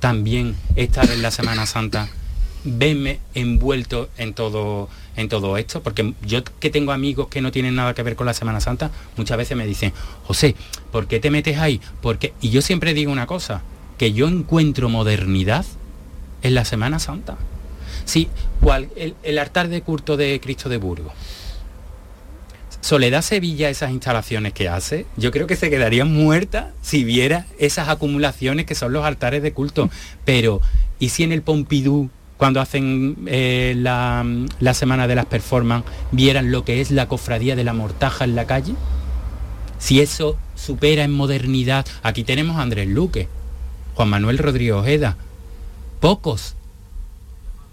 [0.00, 2.08] también estar en la Semana Santa,
[2.64, 7.74] verme envuelto en todo, en todo esto, porque yo que tengo amigos que no tienen
[7.74, 9.92] nada que ver con la Semana Santa, muchas veces me dicen,
[10.24, 10.56] José,
[10.90, 11.80] ¿por qué te metes ahí?
[12.00, 13.62] Porque, y yo siempre digo una cosa,
[13.98, 15.64] que yo encuentro modernidad
[16.42, 17.36] en la Semana Santa.
[18.06, 18.28] Sí,
[18.60, 21.12] cual, el, el altar de culto de Cristo de Burgos.
[22.80, 27.88] Soledad Sevilla, esas instalaciones que hace, yo creo que se quedaría muerta si viera esas
[27.88, 29.90] acumulaciones que son los altares de culto.
[30.24, 30.60] Pero,
[30.98, 32.08] ¿y si en el Pompidou,
[32.38, 34.24] cuando hacen eh, la,
[34.60, 38.34] la semana de las performances, vieran lo que es la cofradía de la mortaja en
[38.34, 38.74] la calle?
[39.78, 43.28] Si eso supera en modernidad, aquí tenemos a Andrés Luque,
[43.94, 45.16] Juan Manuel Rodríguez Ojeda,
[46.00, 46.54] pocos,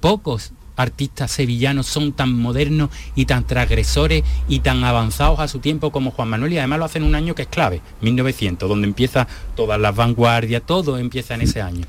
[0.02, 5.92] pocos artistas sevillanos son tan modernos y tan transgresores y tan avanzados a su tiempo
[5.92, 9.28] como Juan Manuel y además lo hacen un año que es clave, 1900, donde empieza
[9.56, 11.86] todas las vanguardias, todo empieza en ese año.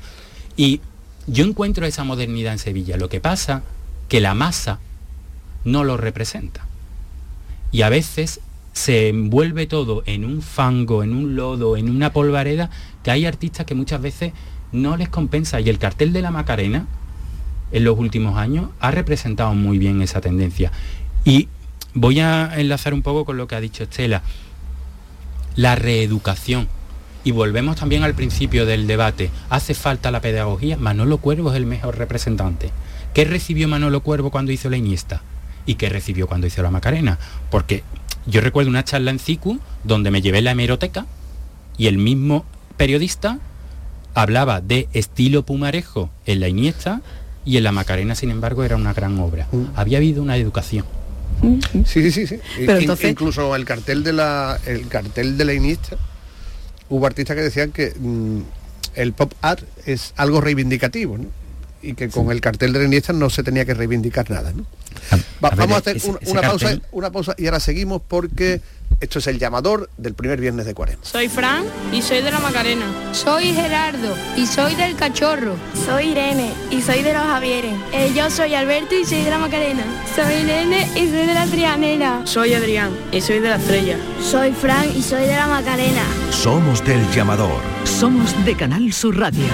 [0.57, 0.81] Y
[1.27, 3.63] yo encuentro esa modernidad en Sevilla, lo que pasa
[4.09, 4.79] que la masa
[5.63, 6.65] no lo representa.
[7.71, 8.41] Y a veces
[8.73, 12.69] se envuelve todo en un fango, en un lodo, en una polvareda,
[13.03, 14.33] que hay artistas que muchas veces
[14.71, 15.59] no les compensa.
[15.59, 16.87] Y el cartel de la Macarena,
[17.71, 20.71] en los últimos años, ha representado muy bien esa tendencia.
[21.25, 21.47] Y
[21.93, 24.21] voy a enlazar un poco con lo que ha dicho Estela.
[25.55, 26.67] La reeducación.
[27.23, 29.29] Y volvemos también al principio del debate.
[29.49, 30.77] ¿Hace falta la pedagogía?
[30.77, 32.71] Manolo Cuervo es el mejor representante.
[33.13, 35.21] ¿Qué recibió Manolo Cuervo cuando hizo la Iniesta?
[35.65, 37.19] ¿Y qué recibió cuando hizo la Macarena?
[37.51, 37.83] Porque
[38.25, 41.05] yo recuerdo una charla en CICU donde me llevé la hemeroteca
[41.77, 42.45] y el mismo
[42.77, 43.39] periodista
[44.13, 47.01] hablaba de estilo pumarejo en la Iniesta
[47.45, 49.47] y en la Macarena, sin embargo, era una gran obra.
[49.75, 50.85] Había habido una educación.
[51.85, 52.39] Sí, sí, sí, sí.
[52.57, 55.95] Pero In- entonces- incluso el cartel de la el cartel de la Iniesta
[56.89, 58.39] hubo artistas que decían que mm,
[58.95, 61.25] el pop art es algo reivindicativo, ¿no?
[61.81, 64.65] Y que con el cartel de la Iniesta no se tenía que reivindicar nada, ¿no?
[65.43, 67.45] Va- a ver, vamos a hacer ese- un- ese una pausa, cartel- una pausa y
[67.45, 68.59] ahora seguimos porque
[68.99, 71.05] esto es el llamador del primer viernes de Cuaresma.
[71.05, 71.63] Soy Fran
[71.93, 72.85] y soy de la Macarena.
[73.13, 75.55] Soy Gerardo y soy del Cachorro.
[75.85, 77.73] Soy Irene y soy de los Javieres.
[77.93, 79.83] Eh, yo soy Alberto y soy de la Macarena.
[80.13, 82.21] Soy Irene y soy de la Trianera.
[82.25, 83.97] Soy Adrián y soy de la Estrella.
[84.21, 86.03] Soy Fran y soy de la Macarena.
[86.31, 87.61] Somos del llamador.
[87.85, 89.45] Somos de Canal Sur Radio.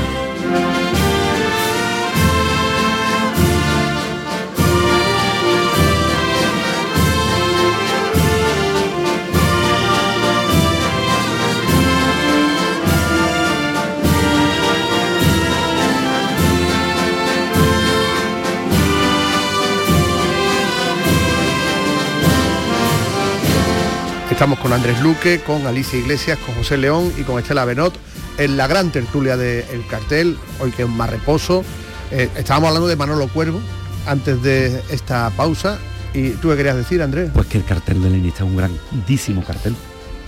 [24.35, 27.97] Estamos con Andrés Luque, con Alicia Iglesias, con José León y con Estela Benot
[28.37, 31.63] en la gran tertulia del cartel, hoy que es más reposo.
[32.11, 33.61] Eh, estábamos hablando de Manolo Cuervo
[34.05, 35.79] antes de esta pausa.
[36.13, 37.31] ¿Y tú qué querías decir, Andrés?
[37.33, 39.73] Pues que el cartel de Leninista es un grandísimo cartel.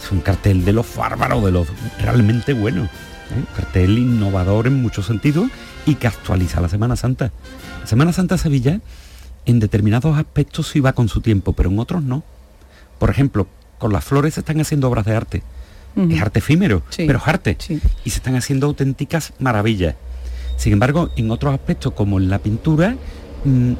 [0.01, 1.67] Es un cartel de los bárbaros, de los
[1.99, 2.87] realmente buenos.
[2.87, 3.39] ¿eh?
[3.39, 5.49] Un cartel innovador en muchos sentidos
[5.85, 7.33] y que actualiza la Semana Santa.
[7.81, 8.79] La Semana Santa Sevilla
[9.45, 12.23] en determinados aspectos sí va con su tiempo, pero en otros no.
[12.99, 13.47] Por ejemplo,
[13.77, 15.43] con las flores se están haciendo obras de arte.
[15.95, 17.55] Es arte efímero, Sí, pero es arte.
[17.59, 17.79] sí.
[18.05, 19.95] Y se están haciendo auténticas maravillas.
[20.55, 22.95] Sin embargo, en otros aspectos como en la pintura,
[23.43, 23.73] mm,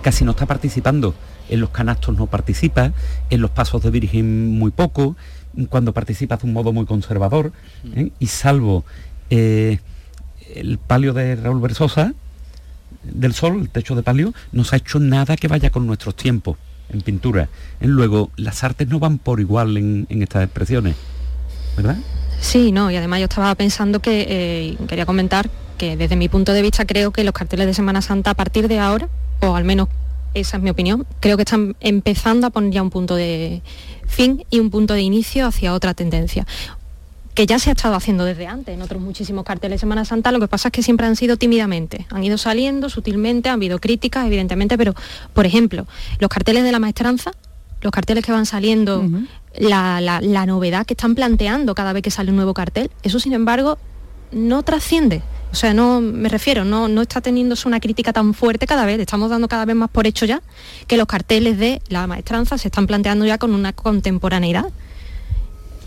[0.00, 1.14] casi no está participando.
[1.50, 2.92] En los canastos no participa,
[3.28, 5.16] en los pasos de Virgen muy poco,
[5.68, 7.52] cuando participa de un modo muy conservador.
[7.94, 8.10] ¿eh?
[8.18, 8.84] Y salvo
[9.28, 9.80] eh,
[10.54, 12.14] el palio de Raúl Versosa,
[13.02, 16.14] del sol, el techo de palio, no se ha hecho nada que vaya con nuestros
[16.16, 16.56] tiempos
[16.92, 17.48] en pintura.
[17.80, 20.96] Luego, las artes no van por igual en, en estas expresiones,
[21.76, 21.96] ¿verdad?
[22.40, 26.52] Sí, no, y además yo estaba pensando que eh, quería comentar que desde mi punto
[26.52, 29.08] de vista creo que los carteles de Semana Santa a partir de ahora,
[29.40, 29.88] o al menos
[30.34, 33.62] esa es mi opinión, creo que están empezando a poner ya un punto de
[34.06, 36.46] fin y un punto de inicio hacia otra tendencia
[37.34, 40.32] que ya se ha estado haciendo desde antes en otros muchísimos carteles de Semana Santa,
[40.32, 43.78] lo que pasa es que siempre han sido tímidamente, han ido saliendo sutilmente, han habido
[43.78, 44.94] críticas, evidentemente, pero,
[45.32, 45.86] por ejemplo,
[46.18, 47.30] los carteles de la maestranza,
[47.82, 49.08] los carteles que van saliendo,
[49.58, 53.18] la, la- la novedad que están planteando cada vez que sale un nuevo cartel, eso
[53.20, 53.78] sin embargo
[54.32, 55.22] no trasciende.
[55.50, 59.00] O sea, no me refiero, no, no está teniéndose una crítica tan fuerte cada vez,
[59.00, 60.42] estamos dando cada vez más por hecho ya
[60.86, 64.66] que los carteles de la maestranza se están planteando ya con una contemporaneidad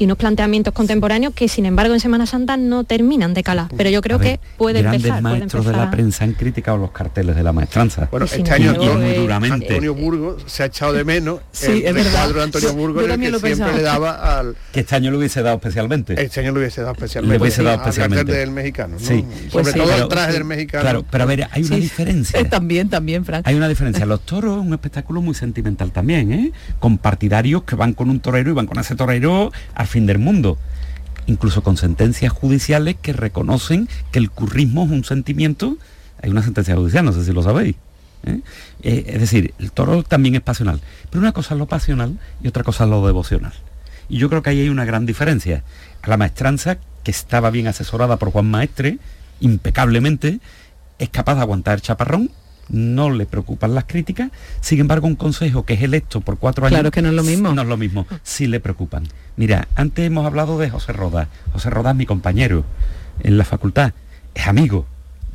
[0.03, 3.69] y unos planteamientos contemporáneos que sin embargo en Semana Santa no terminan de calar.
[3.77, 5.21] Pero yo creo ver, que puede grandes empezar.
[5.21, 8.07] puede maestros de la prensa han criticado los carteles de la maestranza.
[8.11, 9.67] Bueno, este año y muy eh, duramente.
[9.67, 12.03] Antonio Burgos se ha echado de menos Sí, el es verdad.
[12.11, 13.77] recuadro de Antonio Yo- Burgos en el que lo siempre pensaba.
[13.77, 16.21] le daba al que este año lo hubiese dado especialmente.
[16.21, 18.39] este año le hubiese dado especialmente Le hubiese dado al cartel especialmente.
[18.39, 18.99] del mexicano, ¿no?
[18.99, 19.25] Sí.
[19.49, 20.81] sobre Pues sí, todo pero- el traje del mexicano.
[20.81, 21.81] Claro, pero a ver, hay una Sí.
[21.81, 22.43] diferencia.
[22.49, 23.41] También, también, Fran.
[23.45, 24.05] Hay una diferencia.
[24.05, 26.51] Los toros es un espectáculo muy sentimental también, ¿eh?
[26.79, 30.19] Con partidarios que van con un torero y van con ese torero al fin del
[30.19, 30.57] mundo.
[31.27, 35.77] Incluso con sentencias judiciales que reconocen que el currismo es un sentimiento.
[36.21, 37.75] Hay una sentencia judicial, no sé si lo sabéis.
[38.25, 38.41] ¿eh?
[38.81, 40.81] Eh, es decir, el toro también es pasional.
[41.09, 43.53] Pero una cosa es lo pasional y otra cosa es lo devocional.
[44.09, 45.63] Y yo creo que ahí hay una gran diferencia.
[46.05, 48.97] La maestranza, que estaba bien asesorada por Juan Maestre,
[49.39, 50.39] impecablemente,
[50.99, 52.31] es capaz de aguantar el chaparrón,
[52.69, 56.79] no le preocupan las críticas, sin embargo un consejo que es electo por cuatro años...
[56.79, 57.53] Claro que no es lo mismo.
[57.53, 59.07] No es lo mismo, sí le preocupan.
[59.35, 61.27] Mira, antes hemos hablado de José Rodas.
[61.51, 62.63] José Rodas es mi compañero
[63.21, 63.93] en la facultad,
[64.33, 64.85] es amigo.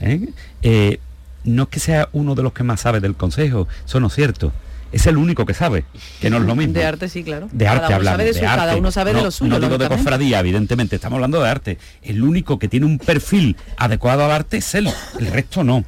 [0.00, 0.28] ¿eh?
[0.62, 1.00] Eh,
[1.44, 4.14] no es que sea uno de los que más sabe del consejo, eso no es
[4.14, 4.52] cierto.
[4.90, 5.84] Es el único que sabe,
[6.18, 6.72] que no es lo mismo.
[6.72, 7.50] De arte sí, claro.
[7.52, 8.58] De arte hablamos, de, su, de arte.
[8.58, 9.50] Cada uno sabe no, de lo suyo.
[9.50, 11.78] No digo de cofradía, evidentemente, estamos hablando de arte.
[12.02, 14.88] El único que tiene un perfil adecuado al arte es él,
[15.20, 15.84] el resto no.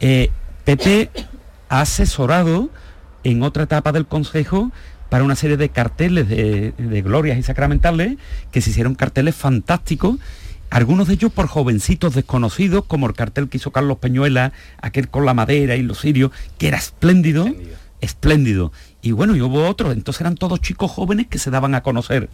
[0.00, 0.30] Eh,
[0.68, 1.08] Pepe
[1.70, 2.68] ha asesorado
[3.24, 4.70] en otra etapa del Consejo
[5.08, 8.18] para una serie de carteles de, de glorias y sacramentales
[8.52, 10.18] que se hicieron carteles fantásticos
[10.68, 14.52] algunos de ellos por jovencitos desconocidos, como el cartel que hizo Carlos Peñuela,
[14.82, 17.48] aquel con la madera y los sirios, que era espléndido,
[18.02, 18.70] espléndido.
[19.00, 22.28] Y bueno, y hubo otros, entonces eran todos chicos jóvenes que se daban a conocer.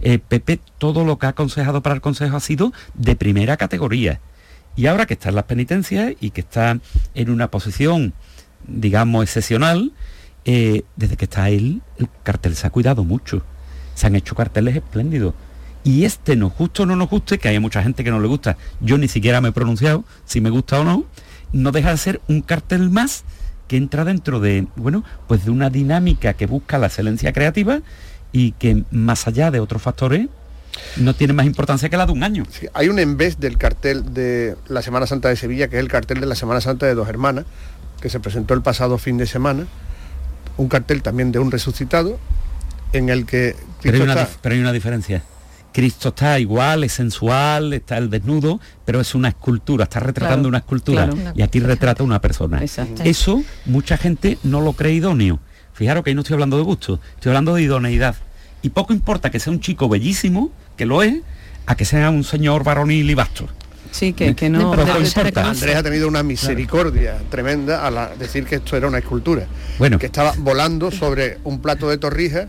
[0.00, 4.20] Eh, Pepe, todo lo que ha aconsejado para el Consejo ha sido de primera categoría.
[4.76, 6.78] Y ahora que está en las penitencias y que está
[7.14, 8.14] en una posición,
[8.66, 9.92] digamos, excepcional,
[10.44, 13.42] eh, desde que está él, el cartel se ha cuidado mucho.
[13.94, 15.34] Se han hecho carteles espléndidos.
[15.84, 18.28] Y este, nos guste o no nos guste, que hay mucha gente que no le
[18.28, 21.04] gusta, yo ni siquiera me he pronunciado si me gusta o no,
[21.52, 23.24] no deja de ser un cartel más
[23.66, 27.80] que entra dentro de, bueno, pues de una dinámica que busca la excelencia creativa
[28.32, 30.28] y que más allá de otros factores
[30.96, 32.44] no tiene más importancia que la de un año.
[32.74, 36.20] hay un embés del cartel de la Semana Santa de Sevilla, que es el cartel
[36.20, 37.44] de la Semana Santa de Dos Hermanas,
[38.00, 39.66] que se presentó el pasado fin de semana,
[40.56, 42.18] un cartel también de un resucitado,
[42.92, 43.56] en el que...
[43.82, 45.22] Pero hay, una, pero hay una diferencia.
[45.72, 50.58] Cristo está igual, es sensual, está el desnudo, pero es una escultura, está retratando una
[50.58, 52.60] escultura y aquí retrata una persona.
[53.04, 55.38] Eso mucha gente no lo cree idóneo.
[55.72, 58.16] Fijaros que ahí no estoy hablando de gusto, estoy hablando de idoneidad.
[58.62, 60.50] Y poco importa que sea un chico bellísimo,
[60.80, 61.12] que lo es,
[61.66, 63.46] a que sea un señor varonil y vasto.
[63.90, 64.72] Sí, que, que no...
[64.72, 69.44] Andrés ha tenido una misericordia tremenda al decir que esto era una escultura.
[69.78, 69.98] Bueno.
[69.98, 72.46] Que estaba volando sobre un plato de torrijas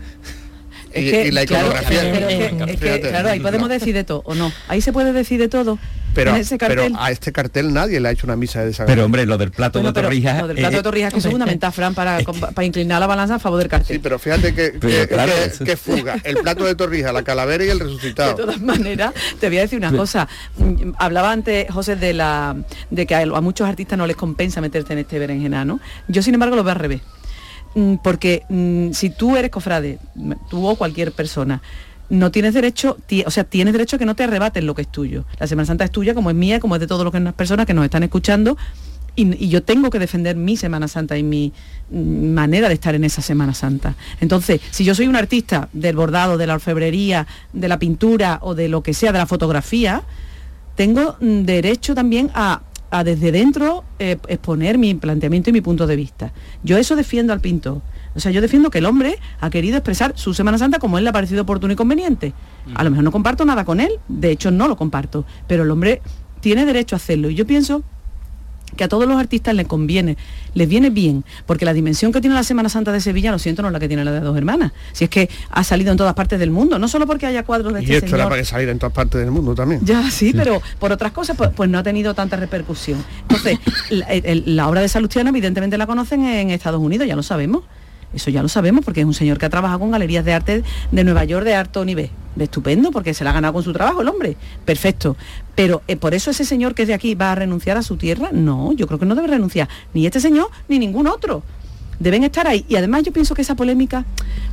[0.94, 3.00] y, la iconografía.
[3.00, 4.52] claro, ahí podemos decir de todo, ¿o no?
[4.68, 5.78] Ahí se puede decir de todo.
[6.14, 9.24] Pero, pero a este cartel nadie le ha hecho una misa de esa Pero hombre,
[9.24, 10.42] lo del plato de torrijas...
[10.42, 13.38] Lo del plato de torrijas que es segunda Fran, para, para inclinar la balanza a
[13.38, 13.96] favor del cartel.
[13.96, 16.16] Sí, pero fíjate que, que, fuga.
[16.24, 18.34] El plato de torrijas, la calavera y el resucitado.
[18.34, 20.28] De todas maneras, te voy a decir una cosa.
[20.58, 22.56] Mm, hablaba antes, José, de la
[22.90, 25.80] de que a, a muchos artistas no les compensa meterte en este berenjena, ¿no?
[26.08, 27.00] Yo, sin embargo, lo veo al revés.
[27.74, 29.98] Mm, porque mm, si tú eres cofrade,
[30.50, 31.62] tú o cualquier persona,
[32.10, 34.88] no tienes derecho, o sea, tienes derecho a que no te arrebaten lo que es
[34.88, 35.24] tuyo.
[35.38, 37.72] La Semana Santa es tuya, como es mía, como es de todas las personas que
[37.72, 38.58] nos están escuchando,
[39.14, 41.52] y, yo tengo que defender mi Semana Santa y mi
[41.90, 43.94] mm, manera de estar en esa Semana Santa.
[44.20, 48.54] Entonces, si yo soy un artista del bordado, de la orfebrería, de la pintura o
[48.54, 50.02] de lo que sea, de la fotografía,
[50.76, 52.62] tengo derecho también a
[52.92, 56.32] a desde dentro eh, exponer mi planteamiento y mi punto de vista.
[56.62, 57.80] Yo eso defiendo al pintor.
[58.14, 61.04] O sea, yo defiendo que el hombre ha querido expresar su Semana Santa como él
[61.04, 62.34] le ha parecido oportuno y conveniente.
[62.74, 65.70] A lo mejor no comparto nada con él, de hecho no lo comparto, pero el
[65.70, 66.02] hombre
[66.40, 67.30] tiene derecho a hacerlo.
[67.30, 67.82] Y yo pienso
[68.76, 70.16] que a todos los artistas les conviene,
[70.54, 73.62] les viene bien, porque la dimensión que tiene la Semana Santa de Sevilla, lo siento,
[73.62, 74.72] no es la que tiene la de dos hermanas.
[74.92, 77.72] Si es que ha salido en todas partes del mundo, no solo porque haya cuadros
[77.74, 79.80] de este y esto era para que saliera en todas partes del mundo también.
[79.84, 83.02] Ya, sí, pero por otras cosas, pues, pues, no ha tenido tanta repercusión.
[83.22, 83.58] Entonces,
[84.46, 87.64] la, obra de Salustiano evidentemente la conocen en Estados Unidos, ya lo sabemos.
[88.14, 90.62] Eso ya lo sabemos porque es un señor que ha trabajado con galerías de arte
[90.90, 92.10] de Nueva York de alto nivel.
[92.34, 94.36] De estupendo, porque se la ha ganado con su trabajo el hombre.
[94.64, 95.16] Perfecto.
[95.54, 97.96] Pero eh, por eso ese señor que es de aquí va a renunciar a su
[97.96, 98.30] tierra.
[98.32, 99.68] No, yo creo que no debe renunciar.
[99.92, 101.42] Ni este señor ni ningún otro
[102.02, 102.64] deben estar ahí.
[102.68, 104.04] Y además yo pienso que esa polémica,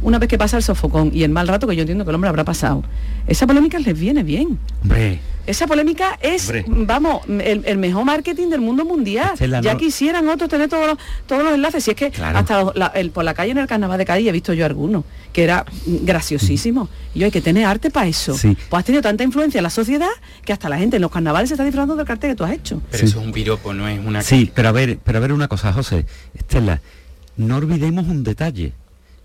[0.02, 2.16] una vez que pasa el sofocón y el mal rato que yo entiendo que el
[2.16, 2.84] hombre habrá pasado,
[3.28, 4.60] esa polémica les viene bien.
[4.84, 5.20] Hombre.
[5.50, 9.32] Esa polémica es, vamos, el, mejor marketing del mundo mundial.
[9.64, 11.84] ya quisieran otros tener todos los, todos los enlaces.
[11.84, 12.72] Si es que hasta
[13.12, 16.88] por la calle en el carnaval de Cádiz he visto yo algunos, que era graciosísimo.
[17.16, 18.34] Y yo hay que tener arte para eso.
[18.39, 20.10] Pues has tenido tanta influencia en la sociedad
[20.45, 22.52] que hasta la gente en los carnavales se está disfrutando del cartel que tú has
[22.52, 22.84] hecho.
[22.91, 24.22] Pero eso es un piropo, no es una...
[24.22, 26.06] Sí, pero a ver, pero a ver una cosa, José.
[26.36, 26.80] Estela,
[27.39, 28.73] no olvidemos un detalle.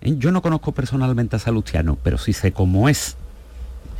[0.01, 0.15] ¿eh?
[0.17, 3.17] Yo no conozco personalmente a Salustiano, pero sí sé cómo es.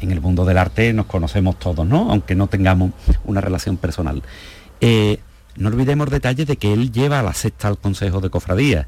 [0.01, 2.09] En el mundo del arte nos conocemos todos, ¿no?
[2.09, 2.91] Aunque no tengamos
[3.25, 4.23] una relación personal.
[4.79, 5.19] Eh,
[5.57, 8.87] no olvidemos detalles de que él lleva a la sexta al Consejo de Cofradía.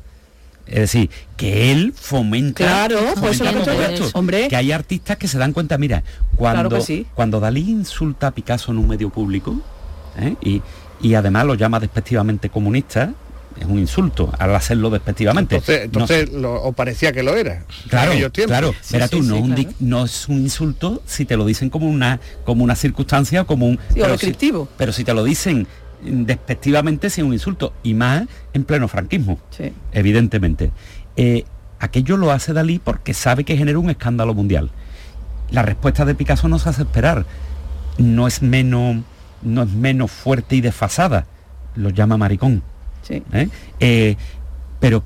[0.66, 3.42] Es decir, que él fomenta, claro, pues
[4.14, 4.48] hombre.
[4.50, 6.04] que hay artistas que se dan cuenta, mira,
[6.36, 6.80] cuando,
[7.16, 9.62] cuando Dalí insulta a Picasso en un medio público
[10.20, 10.36] ¿eh?
[10.42, 10.62] y,
[11.02, 13.14] y además lo llama despectivamente comunista,
[13.60, 15.62] es un insulto al hacerlo despectivamente.
[15.68, 17.64] Entonces, o parecía que lo era.
[17.90, 18.74] Claro, claro.
[19.10, 19.24] tú,
[19.80, 23.68] no, es un insulto si te lo dicen como una, como una circunstancia o como
[23.68, 23.80] un...
[23.94, 24.36] pero, si,
[24.78, 25.68] pero si te lo dicen
[26.04, 27.74] despectivamente, es un insulto.
[27.84, 29.40] Y más en pleno franquismo,
[29.92, 30.72] evidentemente.
[31.16, 31.46] Eh,
[31.80, 34.72] aquello lo hace Dalí porque sabe que genera un escándalo mundial.
[35.50, 37.26] La respuesta de Picasso no se hace esperar.
[37.98, 38.98] No es menos,
[39.42, 41.26] no es menos fuerte y desfasada.
[41.76, 42.64] Lo llama maricón.
[43.10, 43.50] ¿Eh?
[43.80, 44.16] Eh,
[44.80, 45.04] pero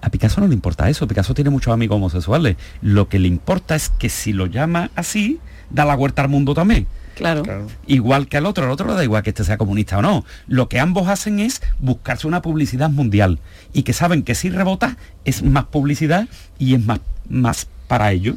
[0.00, 2.56] a Picasso no le importa eso, Picasso tiene muchos amigos homosexuales.
[2.82, 6.54] Lo que le importa es que si lo llama así, da la vuelta al mundo
[6.54, 6.86] también.
[7.14, 7.44] Claro.
[7.86, 10.24] Igual que al otro, al otro le da igual que este sea comunista o no.
[10.46, 13.38] Lo que ambos hacen es buscarse una publicidad mundial
[13.72, 16.28] y que saben que si rebota es más publicidad
[16.58, 18.36] y es más, más para ellos.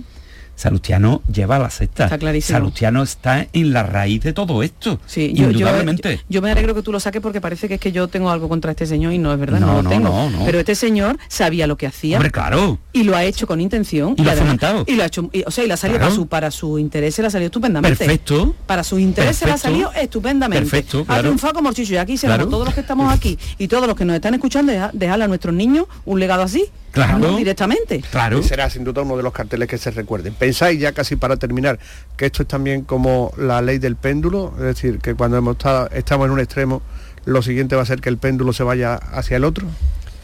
[0.57, 2.05] Salustiano lleva la sexta.
[2.05, 2.57] Está clarísimo.
[2.57, 4.99] Salustiano está en la raíz de todo esto.
[5.05, 6.21] Sí, indudablemente.
[6.27, 8.49] Yo, me alegro que tú lo saques porque parece que es que yo tengo algo
[8.49, 10.31] contra este señor y no es verdad, no, lo tengo.
[10.45, 12.19] Pero este señor sabía lo que hacía.
[12.31, 12.79] claro.
[12.91, 14.15] Y lo ha hecho con intención.
[14.17, 16.27] Y, lo ha Y lo ha hecho, o sea, y la ha salido para su,
[16.27, 17.95] para su interés, se la ha salido estupendamente.
[17.95, 18.55] Perfecto.
[18.65, 20.67] Para su interés se la ha salido estupendamente.
[20.67, 21.05] Perfecto.
[21.07, 21.93] Ha triunfado como chicho.
[21.93, 24.73] Y aquí se todos los que estamos aquí y todos los que nos están escuchando,
[24.93, 26.65] dejarle a nuestros niños un legado así.
[27.05, 27.37] Claro.
[27.37, 28.01] directamente.
[28.11, 28.43] Claro.
[28.43, 30.33] será sin duda uno de los carteles que se recuerden.
[30.33, 31.79] Pensáis ya casi para terminar
[32.15, 35.89] que esto es también como la ley del péndulo, es decir, que cuando hemos estado,
[35.91, 36.81] estamos en un extremo,
[37.25, 39.67] lo siguiente va a ser que el péndulo se vaya hacia el otro.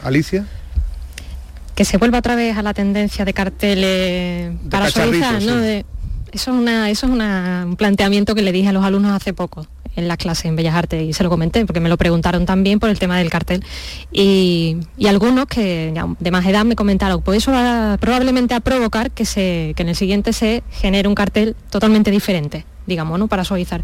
[0.03, 0.45] Alicia.
[1.75, 5.63] Que se vuelva otra vez a la tendencia de carteles para suavizar, ¿no?
[5.63, 5.85] eso
[6.31, 10.07] es, una, eso es un planteamiento que le dije a los alumnos hace poco en
[10.07, 12.89] la clase en Bellas Artes y se lo comenté porque me lo preguntaron también por
[12.89, 13.63] el tema del cartel.
[14.11, 14.77] Y,
[15.07, 19.73] algunos que de más edad me comentaron pues eso va probablemente a provocar que se
[19.75, 23.83] que en el siguiente se genere un cartel totalmente diferente digamos no para suavizar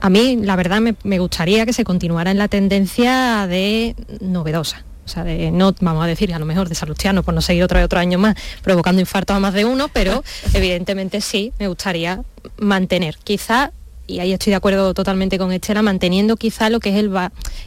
[0.00, 5.08] a mí la verdad me, gustaría que se continuara en la tendencia de novedosa o
[5.08, 7.80] sea, de, no vamos a decir a lo mejor de Salustiano por no seguir otro
[7.82, 10.22] otro año más provocando infartos a más de uno, pero
[10.54, 12.22] evidentemente sí me gustaría
[12.58, 13.18] mantener.
[13.24, 13.72] Quizá
[14.10, 17.10] y ahí estoy de acuerdo totalmente con Estela, manteniendo quizá lo que es el,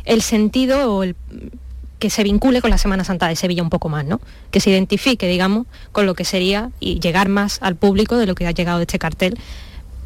[0.05, 1.15] el sentido o el
[1.99, 4.19] que se vincule con la Semana Santa de Sevilla un poco más, ¿no?
[4.51, 8.35] Que se identifique, digamos, con lo que sería y llegar más al público de lo
[8.35, 9.39] que ha llegado este cartel,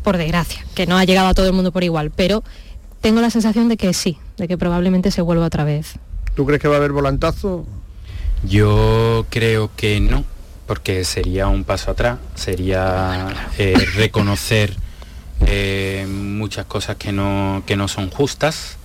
[0.04, 2.44] por desgracia, que no ha llegado a todo el mundo por igual, pero
[3.02, 5.96] tengo la sensación de que sí, de que probablemente se vuelva otra vez.
[6.36, 7.66] ¿Tú crees que va a haber volantazo?
[8.44, 10.24] Yo creo que no,
[10.68, 13.28] porque sería un paso atrás, sería
[13.58, 14.78] eh, reconocer
[15.46, 18.78] eh, muchas cosas que no, que no son justas.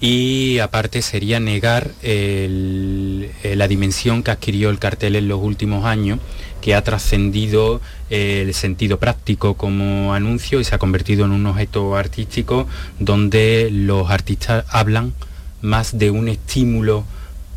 [0.00, 6.20] Y aparte sería negar eh, la dimensión que adquirió el cartel en los últimos años,
[6.62, 11.46] que ha trascendido eh, el sentido práctico como anuncio y se ha convertido en un
[11.46, 12.66] objeto artístico
[12.98, 15.12] donde los artistas hablan
[15.60, 17.04] más de un estímulo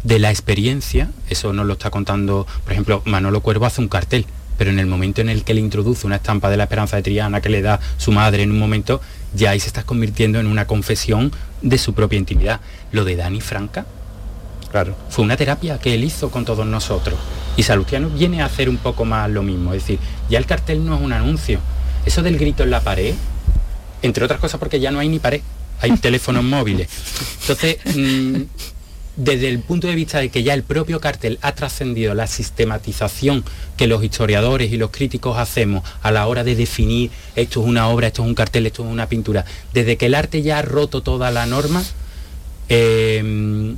[0.03, 4.25] de la experiencia, eso nos lo está contando, por ejemplo, Manolo Cuervo hace un cartel,
[4.57, 7.03] pero en el momento en el que le introduce una estampa de la esperanza de
[7.03, 9.01] Triana que le da su madre en un momento,
[9.33, 11.31] ya ahí se está convirtiendo en una confesión
[11.61, 12.59] de su propia intimidad.
[12.91, 13.85] Lo de Dani Franca,
[14.71, 17.17] claro, fue una terapia que él hizo con todos nosotros.
[17.55, 19.99] Y Salustiano viene a hacer un poco más lo mismo, es decir,
[20.29, 21.59] ya el cartel no es un anuncio.
[22.05, 23.13] Eso del grito en la pared,
[24.01, 25.41] entre otras cosas porque ya no hay ni pared,
[25.81, 26.89] hay teléfonos móviles.
[27.41, 28.41] Entonces, mm,
[29.16, 33.43] desde el punto de vista de que ya el propio cartel ha trascendido la sistematización
[33.78, 37.89] que los historiadores y los críticos hacemos a la hora de definir esto es una
[37.89, 40.61] obra, esto es un cartel, esto es una pintura, desde que el arte ya ha
[40.61, 41.84] roto toda la norma,
[42.70, 43.78] em,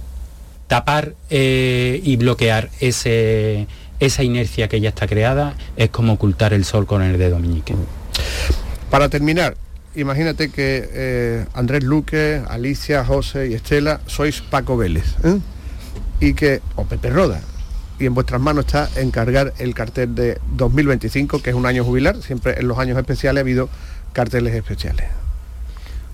[0.68, 3.68] tapar eh, y bloquear ese,
[4.00, 7.76] esa inercia que ya está creada es como ocultar el sol con el dedo meñique.
[8.90, 9.58] Para terminar,
[9.96, 15.39] imagínate que eh, Andrés Luque, Alicia, José y Estela sois Paco Vélez ¿eh?
[16.20, 17.41] y que, o Pepe Roda,
[18.00, 22.22] y en vuestras manos está encargar el cartel de 2025, que es un año jubilar,
[22.22, 23.70] siempre en los años especiales ha habido
[24.14, 25.08] carteles especiales.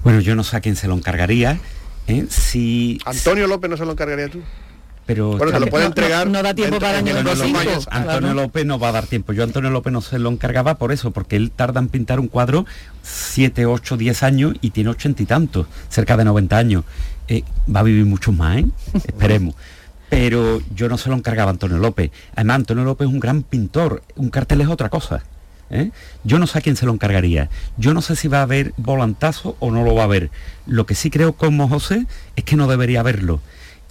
[0.03, 1.59] Bueno, yo no sé a quién se lo encargaría.
[2.07, 2.25] ¿eh?
[2.29, 2.99] Si...
[3.05, 4.41] Antonio López no se lo encargaría tú
[5.11, 7.13] pero bueno, lo puede entregar no, da tiempo para año
[7.89, 10.93] Antonio López no va a dar tiempo yo Antonio López no se lo encargaba por
[10.93, 12.65] eso porque él tarda en pintar un cuadro
[13.03, 16.85] 7, 8, 10 años y tiene ochenta y tantos cerca de 90 años
[17.27, 17.43] eh,
[17.73, 18.65] va a vivir mucho más ¿eh?
[18.93, 19.55] esperemos
[20.09, 23.43] pero yo no se lo encargaba a Antonio López además Antonio López es un gran
[23.43, 25.23] pintor un cartel es otra cosa
[25.71, 25.91] ¿eh?
[26.23, 27.49] Yo no sé a quién se lo encargaría.
[27.77, 30.29] Yo no sé si va a haber volantazo o no lo va a haber.
[30.67, 32.05] Lo que sí creo como José
[32.35, 33.39] es que no debería haberlo.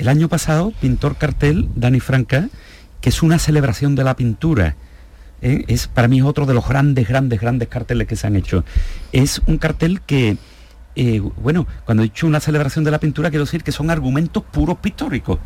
[0.01, 2.49] El año pasado, pintor cartel, Dani Franca,
[3.03, 4.75] que es una celebración de la pintura.
[5.43, 5.67] ¿eh?
[5.69, 8.65] Es, para mí otro de los grandes, grandes, grandes carteles que se han hecho.
[9.13, 10.39] Es un cartel que,
[10.97, 14.43] eh, bueno, cuando he dicho una celebración de la pintura, quiero decir que son argumentos
[14.43, 15.39] puros pictóricos.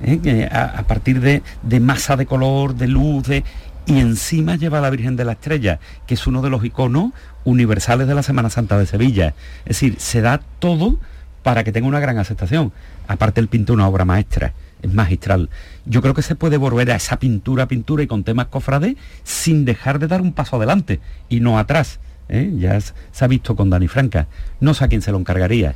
[0.00, 0.48] ¿eh?
[0.50, 1.42] A, partir de,
[1.78, 6.14] masa de color, de luz, y encima lleva a la Virgen de la Estrella, que
[6.14, 7.12] es uno de los iconos
[7.44, 9.34] universales de la Semana Santa de Sevilla.
[9.66, 10.98] Es decir, se da todo
[11.42, 12.72] para que tenga una gran aceptación.
[13.06, 15.48] Aparte el pintor una obra maestra, es magistral.
[15.86, 19.64] Yo creo que se puede volver a esa pintura, pintura y con temas cofrades sin
[19.64, 22.00] dejar de dar un paso adelante y no atrás.
[22.28, 22.52] ¿eh?
[22.58, 24.26] Ya se ha visto con Dani Franca.
[24.60, 25.74] No sé a quién se lo encargaría.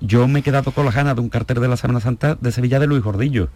[0.00, 2.52] Yo me he quedado con la ganas de un cartel de la Semana Santa de
[2.52, 3.48] Sevilla de Luis Gordillo,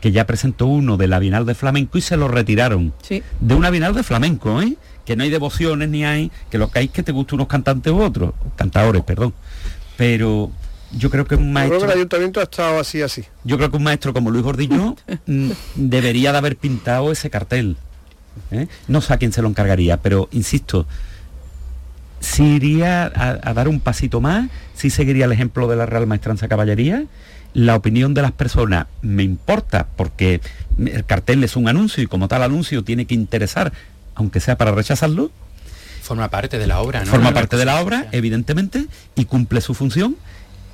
[0.00, 2.92] que ya presentó uno de la Bienal de Flamenco y se lo retiraron.
[3.40, 4.76] De una Bienal de Flamenco, ¿eh?
[5.04, 7.48] que no hay devociones ni hay, que lo que hay es que te gusten unos
[7.48, 9.32] cantantes u otros, cantadores, perdón.
[9.96, 10.52] Pero
[10.92, 11.84] yo creo que un maestro...
[11.84, 13.24] el ayuntamiento ha estado así, así.
[13.44, 17.76] Yo creo que un maestro como Luis Gordillo mm, debería de haber pintado ese cartel.
[18.50, 18.68] ¿eh?
[18.86, 20.86] No sé a quién se lo encargaría, pero insisto,
[22.20, 26.48] si iría a, dar un pasito más, si seguiría el ejemplo de la Real Maestranza
[26.48, 27.04] Caballería,
[27.54, 30.40] la opinión de las personas me importa porque
[30.78, 33.72] el cartel es un anuncio y como tal anuncio tiene que interesar,
[34.14, 35.30] aunque sea para rechazarlo.
[36.02, 37.10] Forma parte de la obra, ¿no?
[37.10, 40.16] Forma parte de la obra, evidentemente, y cumple su función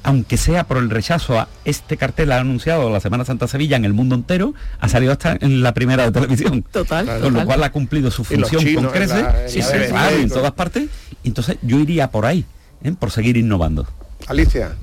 [0.05, 3.85] aunque sea por el rechazo a este cartel ha anunciado la Semana Santa Sevilla en
[3.85, 6.63] el mundo entero, ha salido hasta en la primera de televisión.
[6.71, 7.21] Total.
[7.21, 10.89] Con lo cual ha cumplido su función con creces, en, todas partes.
[11.25, 12.45] Entonces yo iría por ahí,
[12.83, 12.93] ¿eh?
[12.99, 13.87] por seguir innovando.
[14.27, 14.77] Alicia.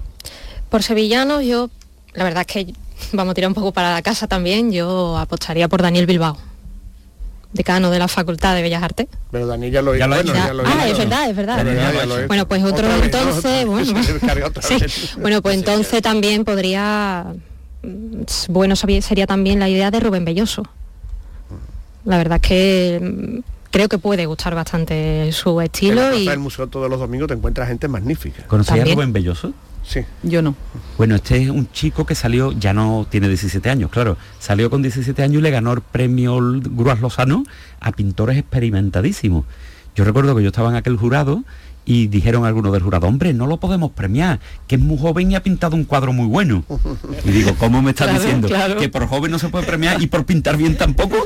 [0.70, 1.70] Por sevillanos yo
[2.14, 2.74] la verdad es que
[3.14, 4.72] vamos a tirar un poco para la casa también.
[4.72, 6.38] Yo apostaría por Daniel Bilbao,
[7.54, 9.08] decano de la Facultad de Bellas Artes.
[9.32, 10.16] Pero Daniel ya lo Ya hizo.
[10.16, 12.28] bueno, ya lo Ah, es verdad, es verdad.
[12.28, 13.06] Bueno, pues otro Otra vez, ¿no?
[13.20, 14.02] entonces, bueno,
[14.62, 14.78] sí.
[15.20, 17.34] bueno, pues entonces también podría,
[17.84, 20.64] mm, bueno sería también la idea de Rubén Belloso.
[22.06, 23.40] La verdad es que mm,
[23.70, 27.00] creo que puede gustar bastante su En la estilo plaza y del museo todos los
[27.00, 28.44] domingos te encuentras gente magnífica.
[28.48, 28.96] ¿Conocías a.
[28.96, 29.54] Rubén Belloso?
[29.92, 30.06] Sí.
[30.24, 30.56] Yo no.
[30.98, 34.82] Bueno, este es un chico que salió, ya no tiene 17 años, claro, salió con
[34.82, 37.44] 17 años y le ganó el premio Gruas Lozano
[37.82, 39.44] a pintores experimentadísimos.
[39.96, 41.44] Yo recuerdo que yo estaba en aquel jurado
[41.84, 45.36] y dijeron algunos del jurado, hombre, no lo podemos premiar, que es muy joven y
[45.36, 46.64] ha pintado un cuadro muy bueno.
[47.26, 48.48] Y digo, ¿cómo me estás Claro, diciendo?
[48.48, 48.78] claro.
[48.78, 51.18] ¿Que por joven no se puede premiar y por pintar bien tampoco?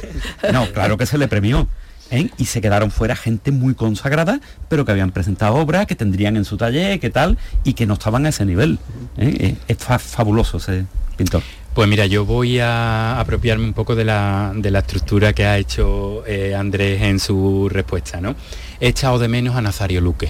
[0.51, 1.67] No, claro que se le premió.
[2.11, 2.29] ¿Eh?
[2.37, 4.39] Y se quedaron fuera gente muy consagrada,
[4.69, 7.95] pero que habían presentado obras, que tendrían en su taller, que tal, y que no
[7.95, 8.79] estaban a ese nivel.
[9.17, 9.35] ¿eh?
[9.39, 10.85] Eh, Es fa- fabuloso ese
[11.17, 11.41] pintor.
[11.73, 15.57] Pues mira, yo voy a apropiarme un poco de la, de la estructura que ha
[15.57, 16.23] hecho
[16.57, 18.33] Andrés en su respuesta, ¿no?
[18.79, 20.29] He echado de menos a Nazario Luque,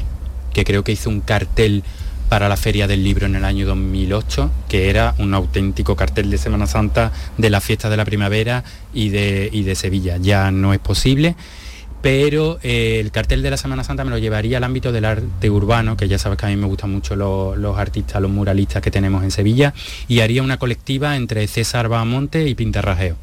[0.54, 1.84] que creo que hizo un cartel
[2.30, 6.38] para la Feria del Libro en el año 2008, que era un auténtico cartel de
[6.38, 8.64] Semana Santa de la fiesta de la primavera
[8.94, 10.18] y de, y de Sevilla.
[10.18, 11.36] Ya no es posible,
[12.06, 15.50] pero eh, el cartel de la Semana Santa me lo llevaría al ámbito del arte
[15.50, 18.92] urbano, que ya sabes que a mí me gustan mucho los, artistas, los muralistas que
[18.92, 19.74] tenemos en Sevilla,
[20.08, 23.16] y haría una colectiva entre César Bahamonte y Pintarrajeo,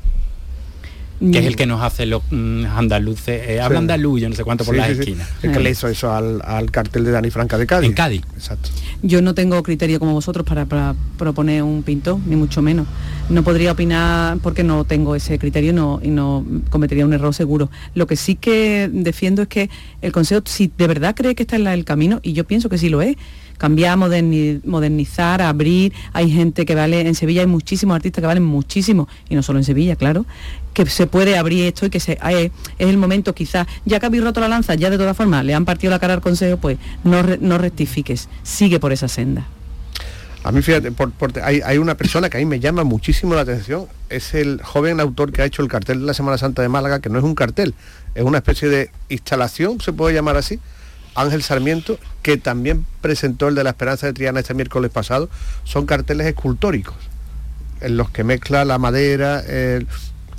[1.30, 3.82] que es el que nos hace los mm, andaluces, eh, habla Sí.
[3.82, 5.00] andaluz, yo no sé cuánto por Sí, las sí, sí.
[5.00, 5.28] esquinas.
[5.42, 7.88] El que le hizo eso al, al cartel de Dani Franca de Cádiz.
[7.88, 8.22] En Cádiz.
[8.34, 8.70] Exacto.
[9.02, 12.86] Yo no tengo criterio como vosotros para, para proponer un pintor, ni mucho menos.
[13.28, 17.70] No podría opinar porque no tengo ese criterio no, y no cometería un error seguro.
[17.94, 19.70] Lo que sí que defiendo es que
[20.00, 22.68] el Consejo, si de verdad cree que está en la- el camino, y yo pienso
[22.68, 23.16] que sí lo es,
[23.62, 28.42] cambiar, moderni- modernizar, abrir, hay gente que vale, en Sevilla hay muchísimos artistas que valen
[28.42, 30.26] muchísimo, y no solo en Sevilla, claro,
[30.74, 34.06] que se puede abrir esto y que se, eh, es el momento quizás, ya que
[34.06, 36.56] habéis roto la lanza, ya de todas formas le han partido la cara al Consejo,
[36.56, 39.46] pues no, no rectifiques, sigue por esa senda.
[40.42, 43.36] A mí, fíjate, por- por- hay, hay una persona que a mí me llama muchísimo
[43.36, 46.62] la atención, es el joven autor que ha hecho el cartel de la Semana Santa
[46.62, 47.74] de Málaga, que no es un cartel,
[48.16, 50.58] es una especie de instalación, se puede llamar así,
[51.14, 55.28] Ángel Sarmiento, que también presentó el de la Esperanza de Triana este miércoles pasado,
[55.64, 56.94] son carteles escultóricos,
[57.80, 59.86] en los que mezcla la madera, el-